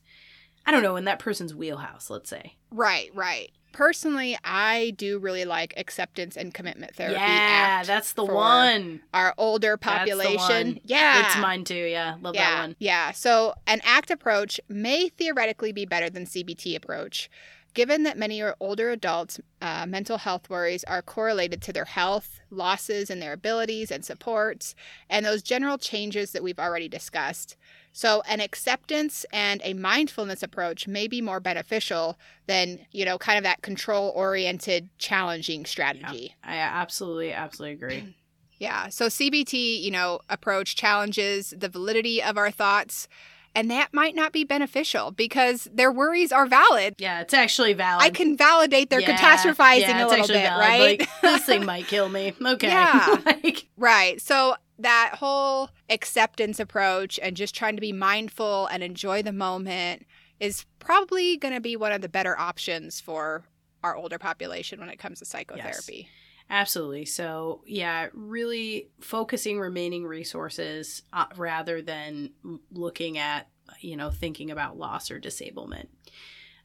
[0.66, 2.56] I don't know, in that person's wheelhouse, let's say.
[2.72, 3.52] Right, right.
[3.72, 7.16] Personally, I do really like acceptance and commitment therapy.
[7.20, 9.02] yeah, that's the one.
[9.14, 10.80] our older population.
[10.86, 11.26] Yeah.
[11.26, 11.76] It's mine too.
[11.76, 12.76] Yeah, love yeah, that one.
[12.80, 13.12] Yeah.
[13.12, 17.30] So an ACT approach may theoretically be better than CBT approach,
[17.76, 22.40] given that many are older adults' uh, mental health worries are correlated to their health,
[22.50, 24.74] losses in their abilities and supports,
[25.10, 27.56] and those general changes that we've already discussed.
[27.92, 33.38] So an acceptance and a mindfulness approach may be more beneficial than, you know, kind
[33.38, 36.36] of that control-oriented challenging strategy.
[36.44, 38.16] I absolutely, absolutely agree.
[38.58, 38.88] Yeah.
[38.88, 43.10] So CBT, you know, approach challenges the validity of our thoughts,
[43.56, 46.96] and that might not be beneficial because their worries are valid.
[46.98, 48.04] Yeah, it's actually valid.
[48.04, 51.00] I can validate their Yeah, catastrophizing yeah, a little bit, valid, right?
[51.00, 52.34] Like, this thing might kill me.
[52.40, 52.68] Okay.
[52.68, 53.22] Yeah.
[53.26, 54.22] like, right.
[54.22, 60.06] So that whole acceptance approach and just trying to be mindful and enjoy the moment
[60.40, 63.46] is probably going to be one of the better options for
[63.84, 66.10] our older population when it comes to psychotherapy.
[66.50, 67.06] Absolutely.
[67.06, 72.32] So, yeah, really focusing remaining resources uh, rather than
[72.72, 73.48] looking at,
[73.80, 75.90] you know, thinking about loss or disablement.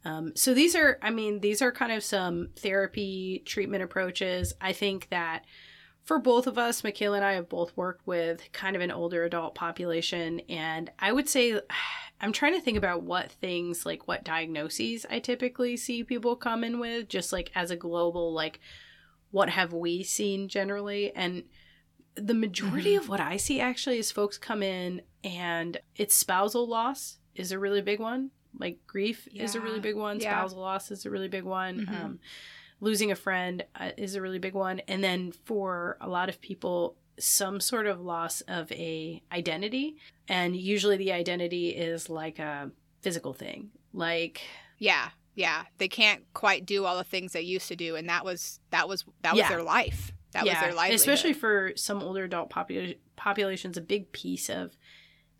[0.04, 4.52] Um, so, these are, I mean, these are kind of some therapy treatment approaches.
[4.60, 5.44] I think that
[6.04, 9.24] for both of us, Michaela and I have both worked with kind of an older
[9.24, 10.40] adult population.
[10.48, 11.60] And I would say,
[12.22, 16.64] I'm trying to think about what things, like what diagnoses I typically see people come
[16.64, 18.60] in with, just like as a global, like,
[19.30, 21.14] what have we seen generally?
[21.14, 21.44] And
[22.14, 23.02] the majority mm-hmm.
[23.02, 27.58] of what I see actually is folks come in and it's spousal loss is a
[27.58, 28.30] really big one.
[28.58, 29.44] Like grief yeah.
[29.44, 30.18] is a really big one.
[30.18, 30.38] Yeah.
[30.38, 31.80] Spousal loss is a really big one.
[31.80, 31.94] Mm-hmm.
[31.94, 32.18] Um,
[32.80, 34.80] losing a friend uh, is a really big one.
[34.88, 39.96] And then for a lot of people, some sort of loss of a identity,
[40.28, 42.70] and usually the identity is like a
[43.02, 44.40] physical thing, like
[44.78, 48.24] yeah, yeah they can't quite do all the things they used to do and that
[48.24, 49.48] was that was that was yeah.
[49.48, 50.54] their life that yeah.
[50.54, 54.76] was their life especially for some older adult popula- populations a big piece of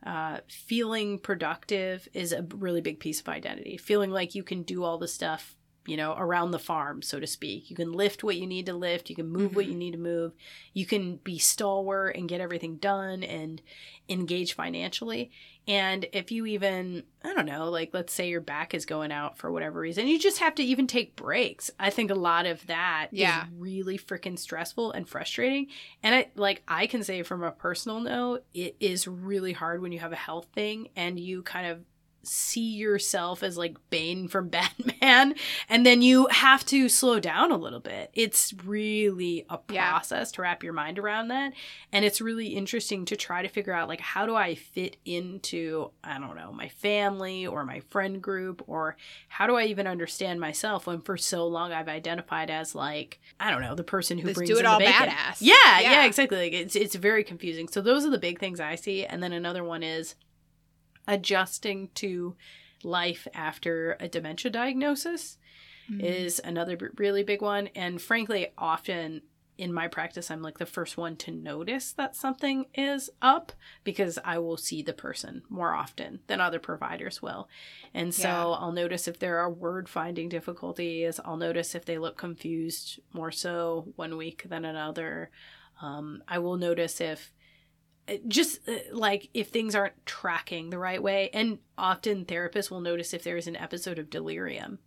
[0.06, 4.82] uh, feeling productive is a really big piece of identity feeling like you can do
[4.82, 5.56] all the stuff
[5.90, 7.68] you know, around the farm, so to speak.
[7.68, 9.56] You can lift what you need to lift, you can move mm-hmm.
[9.56, 10.32] what you need to move,
[10.72, 13.60] you can be stalwart and get everything done and
[14.08, 15.32] engage financially.
[15.66, 19.36] And if you even, I don't know, like let's say your back is going out
[19.36, 21.70] for whatever reason, you just have to even take breaks.
[21.78, 23.42] I think a lot of that yeah.
[23.42, 25.66] is really freaking stressful and frustrating.
[26.02, 29.92] And I like I can say from a personal note, it is really hard when
[29.92, 31.80] you have a health thing and you kind of
[32.22, 35.34] see yourself as like Bane from Batman,
[35.68, 38.10] and then you have to slow down a little bit.
[38.14, 40.36] It's really a process yeah.
[40.36, 41.52] to wrap your mind around that.
[41.92, 45.90] And it's really interesting to try to figure out like how do I fit into,
[46.04, 48.96] I don't know, my family or my friend group, or
[49.28, 53.50] how do I even understand myself when for so long I've identified as like, I
[53.50, 55.08] don't know, the person who brings do it all bacon.
[55.08, 55.38] badass.
[55.40, 56.38] Yeah, yeah, yeah, exactly.
[56.38, 57.68] Like it's it's very confusing.
[57.68, 59.04] So those are the big things I see.
[59.04, 60.14] And then another one is
[61.10, 62.36] adjusting to
[62.84, 65.36] life after a dementia diagnosis
[65.90, 66.00] mm-hmm.
[66.00, 67.68] is another b- really big one.
[67.74, 69.22] And frankly, often
[69.58, 73.52] in my practice, I'm like the first one to notice that something is up
[73.84, 77.48] because I will see the person more often than other providers will.
[77.92, 78.44] And so yeah.
[78.58, 83.32] I'll notice if there are word finding difficulties, I'll notice if they look confused more
[83.32, 85.30] so one week than another.
[85.82, 87.34] Um, I will notice if
[88.26, 93.14] just uh, like if things aren't tracking the right way and often therapists will notice
[93.14, 94.78] if there is an episode of delirium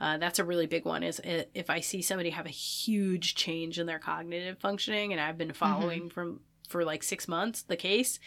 [0.00, 3.34] uh, that's a really big one is uh, if i see somebody have a huge
[3.34, 5.56] change in their cognitive functioning and i've been mm-hmm.
[5.56, 6.08] following mm-hmm.
[6.08, 8.18] from for like six months the case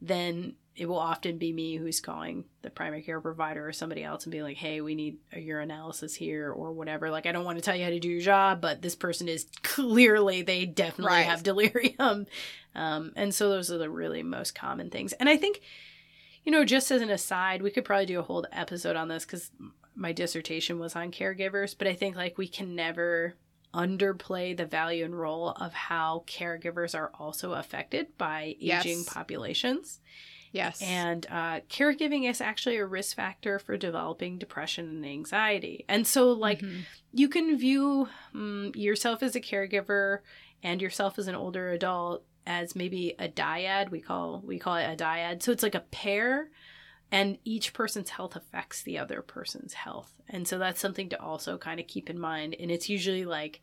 [0.00, 4.24] then it will often be me who's calling the primary care provider or somebody else
[4.24, 7.10] and be like, hey, we need a urinalysis here or whatever.
[7.10, 9.28] Like, I don't want to tell you how to do your job, but this person
[9.28, 11.26] is clearly, they definitely right.
[11.26, 12.26] have delirium.
[12.76, 15.12] Um, and so those are the really most common things.
[15.14, 15.62] And I think,
[16.44, 19.24] you know, just as an aside, we could probably do a whole episode on this
[19.24, 19.50] because
[19.96, 23.34] my dissertation was on caregivers, but I think like we can never
[23.74, 29.04] underplay the value and role of how caregivers are also affected by aging yes.
[29.04, 30.00] populations.
[30.52, 30.80] Yes.
[30.82, 35.84] And uh, caregiving is actually a risk factor for developing depression and anxiety.
[35.88, 36.80] And so, like, mm-hmm.
[37.12, 40.20] you can view um, yourself as a caregiver
[40.62, 43.90] and yourself as an older adult as maybe a dyad.
[43.90, 45.42] We call we call it a dyad.
[45.42, 46.48] So it's like a pair,
[47.10, 50.12] and each person's health affects the other person's health.
[50.28, 52.56] And so that's something to also kind of keep in mind.
[52.58, 53.60] And it's usually like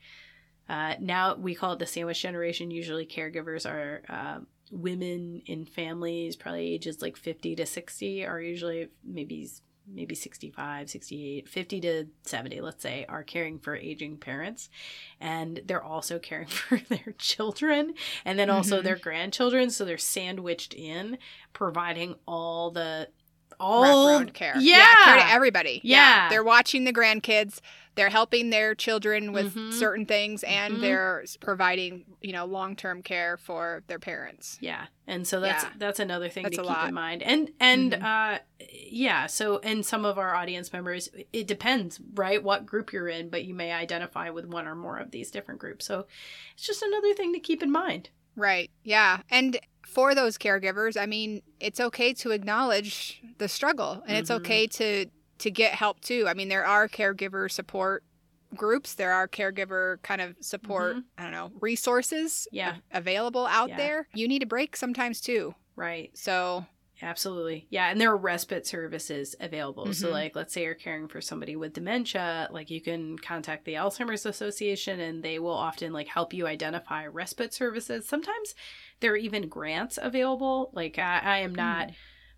[0.68, 2.72] uh, now we call it the sandwich generation.
[2.72, 4.40] Usually, caregivers are uh,
[4.72, 9.48] women in families, probably ages like 50 to 60, are usually maybe
[9.88, 14.68] maybe 65 68 50 to 70 let's say are caring for aging parents
[15.22, 17.94] and they're also caring for their children
[18.26, 18.86] and then also mm-hmm.
[18.86, 21.20] their grandchildren so they're sandwiched in
[21.54, 23.08] providing all the
[23.60, 24.78] all care yeah.
[24.78, 25.98] yeah care to everybody yeah.
[25.98, 27.60] yeah they're watching the grandkids
[27.96, 29.72] they're helping their children with mm-hmm.
[29.72, 30.82] certain things and mm-hmm.
[30.82, 35.70] they're providing you know long-term care for their parents yeah and so that's yeah.
[35.78, 36.88] that's another thing that's to keep lot.
[36.88, 38.06] in mind and and mm-hmm.
[38.06, 38.38] uh
[38.70, 43.30] yeah so and some of our audience members it depends right what group you're in
[43.30, 46.06] but you may identify with one or more of these different groups so
[46.54, 51.06] it's just another thing to keep in mind right yeah and for those caregivers i
[51.06, 54.42] mean it's okay to acknowledge the struggle and it's mm-hmm.
[54.42, 55.06] okay to
[55.40, 56.26] to get help too.
[56.28, 58.04] I mean, there are caregiver support
[58.56, 61.02] groups, there are caregiver kind of support, mm-hmm.
[61.18, 62.76] I don't know, resources yeah.
[62.92, 63.78] available out yeah.
[63.78, 64.08] there.
[64.14, 65.56] You need a break sometimes too.
[65.76, 66.12] Right.
[66.14, 66.66] So
[67.02, 67.68] Absolutely.
[67.70, 67.90] Yeah.
[67.90, 69.94] And there are respite services available.
[69.94, 70.12] So, Mhm.
[70.12, 74.26] like, let's say you're caring for somebody with dementia, like, you can contact the Alzheimer's
[74.26, 78.08] Association and they will often, like, help you identify respite services.
[78.08, 78.56] Sometimes
[79.02, 80.72] there are even grants available.
[80.74, 81.92] Like, I, I am not.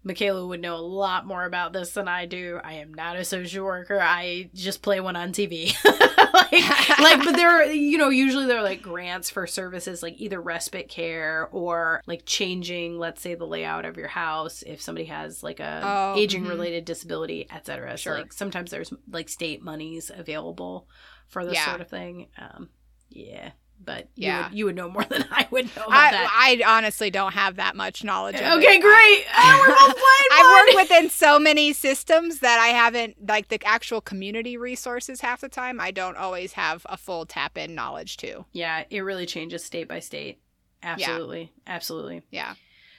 [0.04, 2.60] Michaela would know a lot more about this than I do.
[2.64, 4.00] I am not a social worker.
[4.02, 5.74] I just play one on TV.
[6.34, 10.14] like, like, but there are, you know, usually there are like grants for services like
[10.18, 15.06] either respite care or like changing, let's say, the layout of your house if somebody
[15.06, 16.50] has like a Oh, aging mhm.
[16.50, 17.98] related disability, etc.
[17.98, 18.16] Sure.
[18.16, 20.88] So like sometimes there's like state monies available
[21.28, 21.66] for this Yeah.
[21.66, 22.28] sort of thing.
[22.38, 22.70] Um,
[23.10, 23.52] yeah,
[23.84, 24.38] but Yeah.
[24.38, 26.30] you would, you would know more than I would know about that.
[26.32, 28.36] I, I honestly don't have that much knowledge.
[28.36, 28.51] Of it.
[28.57, 29.25] okay, great.
[29.38, 30.51] Oh, we're both playing I've one.
[30.75, 35.49] worked within so many systems that I haven't like the actual community resources half the
[35.49, 35.80] time.
[35.80, 38.45] I don't always have a full tap in knowledge to.
[38.51, 40.39] Yeah, it really changes state by state.
[40.84, 41.51] Absolutely.
[41.65, 42.21] Absolutely.
[42.32, 42.55] Yeah.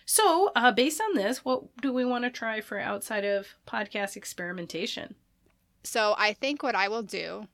[0.07, 4.17] So, uh, based on this, what do we want to try for outside of podcast
[4.17, 5.15] experimentation?
[5.85, 7.47] So I think what I will do.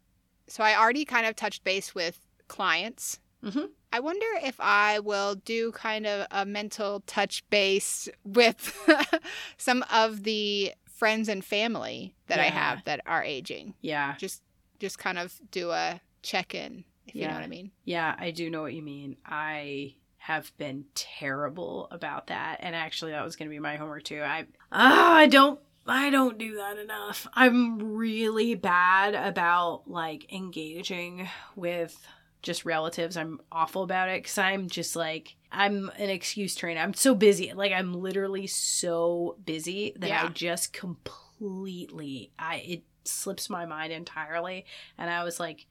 [0.47, 3.19] So I already kind of touched base with clients.
[3.43, 3.71] Mhm.
[3.93, 8.77] I wonder if I will do kind of a mental touch base with
[9.57, 13.75] some of the friends and family that I have that are aging.
[13.81, 14.17] Yeah.
[14.17, 14.43] Just
[14.81, 17.71] just kind of do a check in, if you know what I mean.
[17.85, 19.17] Yeah, I do know what you mean.
[19.25, 22.57] I have been terrible about that.
[22.61, 24.23] And actually that was going to be my homework too.
[24.23, 27.27] I ah, I don't I don't do that enough.
[27.35, 32.07] I'm really bad about like engaging with
[32.45, 33.17] just relatives.
[33.17, 36.79] I'm awful about it cuz I'm just like I'm an excuse train.
[36.79, 37.53] I'm so busy.
[37.53, 44.65] Like I'm literally so busy that I just completely I it slips my mind entirely
[44.97, 45.67] and I was like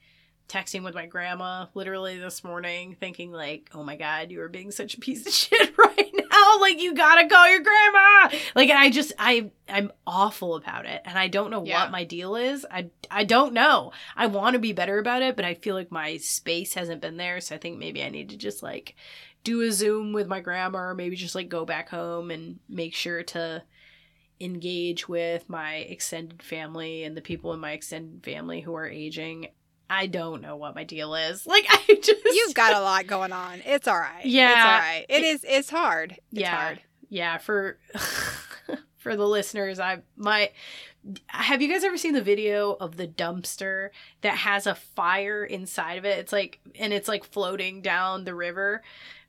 [0.53, 4.69] texting with my grandma literally this morning thinking like oh my god you are being
[4.69, 8.91] such a piece of shit right now like you gotta call your grandma like i
[8.91, 11.81] just i i'm awful about it and i don't know Yeah.
[11.81, 15.35] what my deal is i i don't know i want to be better about it
[15.35, 18.29] but i feel like my space hasn't been there so i think maybe i need
[18.29, 18.95] to just like
[19.43, 22.93] do a zoom with my grandma or maybe just like go back home and make
[22.93, 23.63] sure to
[24.39, 29.47] engage with my extended family and the people in my extended family who are aging.
[29.93, 31.45] I don't know what my deal is.
[31.53, 33.61] Like I just You've got a lot going on.
[33.65, 34.25] It's all right.
[34.25, 34.49] Yeah.
[34.51, 35.05] It's all right.
[35.09, 36.11] It is it's hard.
[36.13, 36.55] It's Yeah.
[36.55, 36.81] hard.
[37.09, 37.77] yeah for
[38.97, 40.49] for the listeners i my
[41.27, 43.89] have you guys ever seen the video of the dumpster
[44.21, 48.33] that has a fire inside of it it's like and it's like floating down the
[48.33, 48.81] river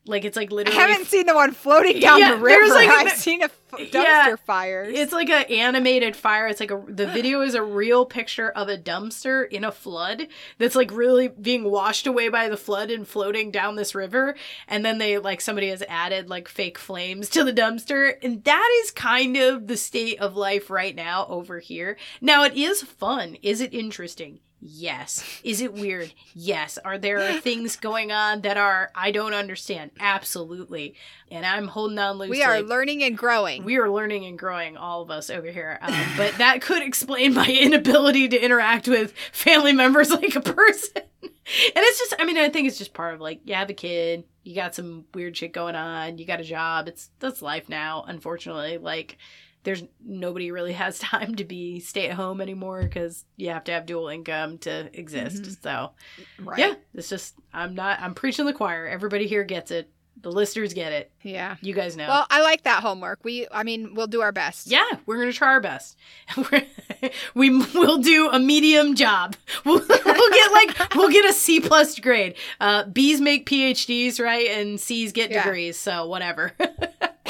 [0.07, 0.79] like it's like literally.
[0.79, 2.75] I haven't seen the one floating down Yeah, the there's river.
[2.75, 4.93] like a- I've seen a f- dumpster Yeah, fires.
[4.97, 6.47] It's like an animated fire.
[6.47, 10.29] It's like a the video is a real picture of a dumpster in a flood
[10.59, 14.35] that's like really being washed away by the flood and floating down this river.
[14.69, 18.13] And then they like somebody has added like fake flames to the dumpster.
[18.23, 21.97] And that is kind of the state of life right now over here.
[22.21, 23.37] Now it is fun.
[23.43, 24.41] Is it interesting?
[24.67, 25.41] Yes.
[25.45, 26.15] Is it weird?
[26.33, 26.79] Yes.
[26.79, 29.91] Are there things going on that are I don't understand?
[30.01, 30.95] Absolutely.
[31.31, 32.39] And I'm holding on loosely.
[32.39, 33.65] we are learning and growing.
[33.65, 35.79] We are learning and growing, all of us over here.
[35.83, 41.03] Um, but that could explain my inability to interact with family members like a person.
[41.23, 41.33] and
[41.77, 44.25] it's just, I mean, I think it's just part of like, you have a kid,
[44.45, 46.89] you got some weird shit going on, you got a job.
[46.89, 48.79] It's that's life now, unfortunately.
[48.79, 49.19] Like,
[49.65, 53.73] there's nobody really has time to be stay at home anymore because you have to
[53.73, 55.43] have dual income to exist.
[55.43, 55.62] Mhm.
[55.62, 55.91] So,
[56.39, 56.59] right.
[56.59, 58.87] yeah, it's just, I'm not, I'm preaching the choir.
[58.87, 59.91] Everybody here gets it.
[60.23, 61.11] The listeners get it.
[61.23, 61.57] Yeah.
[61.61, 62.07] You guys know.
[62.09, 63.25] Well, I like that homework.
[63.25, 64.69] We I mean, we'll do our best.
[64.69, 65.99] Yeah, we're gonna try our best.
[66.37, 66.67] We're-
[67.35, 69.37] we will do a medium job.
[69.67, 72.35] We'll, we'll get like we'll get a C plus grade.
[72.61, 75.43] Uh, B's make PhDs, right, and C's get Yeah.
[75.43, 75.77] degrees.
[75.79, 76.53] So whatever.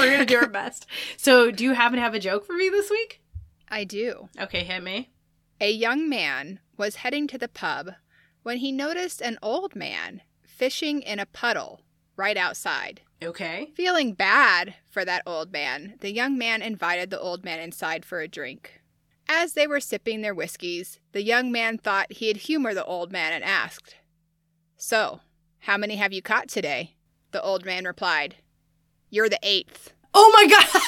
[0.04, 0.86] We're gonna do our best.
[1.16, 3.22] So, do you happen to have a joke for me this week?
[3.68, 4.28] I do.
[4.38, 5.10] Okay, hit me.
[5.60, 7.92] A young man was heading to the pub
[8.42, 11.80] when he noticed an old man fishing in a puddle
[12.16, 13.00] right outside.
[13.22, 13.72] Okay.
[13.74, 18.20] Feeling bad for that old man, the young man invited the old man inside for
[18.20, 18.80] a drink.
[19.26, 23.32] As they were sipping their whiskeys, the young man thought he'd humor the old man
[23.32, 23.96] and asked,
[24.76, 25.20] So,
[25.60, 26.96] how many have you caught today?
[27.30, 28.36] The old man replied,
[29.08, 29.93] You're the eighth.
[30.14, 30.82] Oh my god.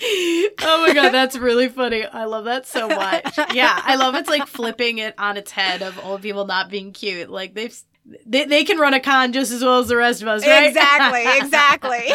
[0.62, 2.04] oh my god, that's really funny.
[2.04, 3.38] I love that so much.
[3.52, 6.92] Yeah, I love it's like flipping it on its head of old people not being
[6.92, 7.30] cute.
[7.30, 7.76] Like they've
[8.26, 10.68] they, they can run a con just as well as the rest of us, right?
[10.68, 12.06] Exactly, exactly.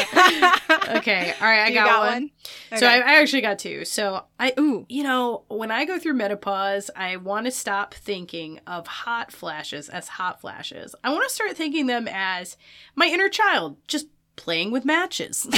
[0.97, 2.31] okay, all right, I got, got one.
[2.71, 2.79] one?
[2.79, 3.85] So I, I actually got two.
[3.85, 4.85] So I Ooh.
[4.89, 9.89] you know, when I go through menopause, I want to stop thinking of hot flashes
[9.89, 10.95] as hot flashes.
[11.03, 12.57] I want to start thinking them as
[12.95, 15.47] my inner child, just playing with matches.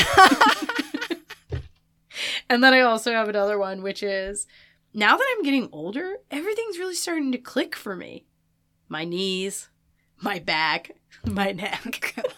[2.50, 4.48] and then I also have another one, which is
[4.94, 8.26] now that I'm getting older, everything's really starting to click for me.
[8.88, 9.70] My knees,
[10.22, 10.91] my back,
[11.26, 12.16] my neck.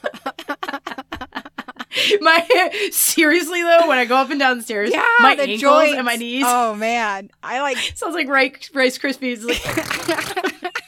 [2.22, 5.62] my seriously though, when I go up and down the stairs, Yeah, my the ankles
[5.62, 5.96] joints.
[5.96, 7.78] and my knees Oh man, I like.
[7.96, 9.44] sounds like Rice, Rice Krispies.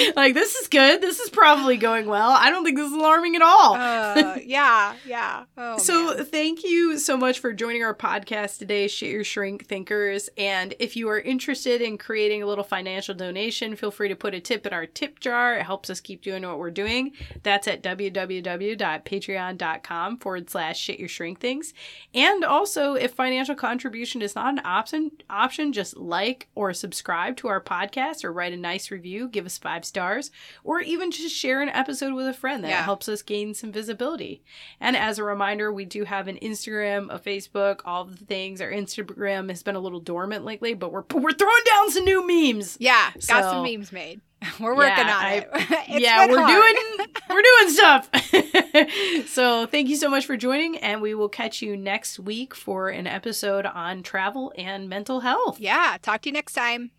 [0.16, 1.00] Like, this is good.
[1.00, 2.30] This is probably going well.
[2.30, 3.74] I don't think this is alarming at all.
[3.74, 5.44] uh, yeah, yeah.
[5.56, 6.24] Oh, so man.
[6.26, 10.28] thank you so much for joining our podcast today, Shit Your Shrink Thinkers.
[10.36, 14.34] And if you are interested in creating a little financial donation, feel free to put
[14.34, 15.56] a tip in our tip jar.
[15.56, 17.12] It helps us keep doing what we're doing.
[17.42, 21.72] That's at www.patreon.com forward slash shit your shrink thinks.
[22.14, 27.48] And also, if financial contribution is not an option, option, just like or subscribe to
[27.48, 30.30] our podcast or write a nice review, give us five stars,
[30.64, 32.64] or even just share an episode with a friend.
[32.64, 32.82] That Yeah.
[32.82, 34.42] helps us gain some visibility.
[34.80, 38.60] And as a reminder, we do have an Instagram, a Facebook, all the things.
[38.62, 42.26] Our Instagram has been a little dormant lately, but we're we're throwing down some new
[42.26, 42.76] memes.
[42.80, 44.20] yeah, got some memes made.
[44.58, 46.00] We're working Yeah, on I- it.
[46.00, 46.48] Yeah, we're hard.
[46.48, 49.28] doing we're doing stuff.
[49.28, 52.88] so thank you so much for joining, and we will catch you next week for
[52.88, 55.60] an episode on travel and mental health.
[55.60, 56.90] Yeah, talk to you next time.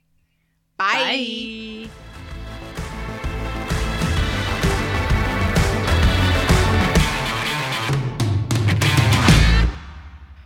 [0.78, 1.88] Bye.
[1.88, 2.11] Bye.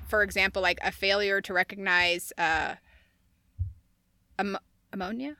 [0.07, 2.75] For example, like a failure to recognize uh,
[4.37, 4.57] am-
[4.93, 5.37] ammonia.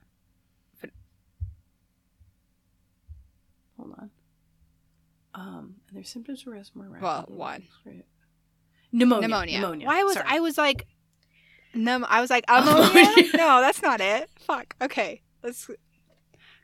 [3.78, 4.10] Hold on.
[5.34, 7.02] Um, and their symptoms more rapidly.
[7.02, 7.64] Well, one.
[8.92, 9.28] Pneumonia.
[9.28, 9.60] pneumonia.
[9.60, 9.88] Pneumonia.
[9.88, 10.26] Why was Sorry.
[10.30, 10.88] I was like,
[11.74, 12.90] no, I was like ammonia.
[12.90, 13.30] Ammonia.
[13.38, 14.30] no, that's not it.
[14.40, 14.76] Fuck.
[14.82, 15.70] Okay, let's.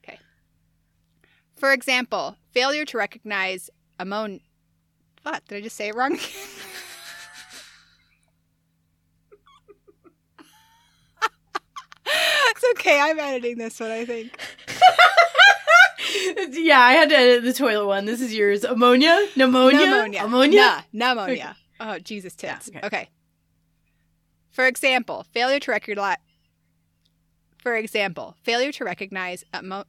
[0.03, 0.17] Okay.
[1.57, 4.39] For example, failure to recognize ammonia.
[5.23, 6.13] What did I just say it wrong?
[12.05, 12.99] it's okay.
[12.99, 13.91] I'm editing this one.
[13.91, 14.32] I think.
[16.51, 18.05] yeah, I had to edit the toilet one.
[18.05, 18.63] This is yours.
[18.63, 19.28] Ammonia?
[19.36, 19.80] Pneumonia?
[19.80, 20.24] Pneumonia.
[20.24, 20.59] Ammonia?
[20.59, 21.55] Nah, pneumonia.
[21.80, 22.69] Oh, Jesus Yeah, tits.
[22.69, 22.80] okay.
[22.86, 23.09] okay.
[24.51, 26.17] For example, failure to recognize.
[27.59, 29.86] For example, failure to recognize ammo-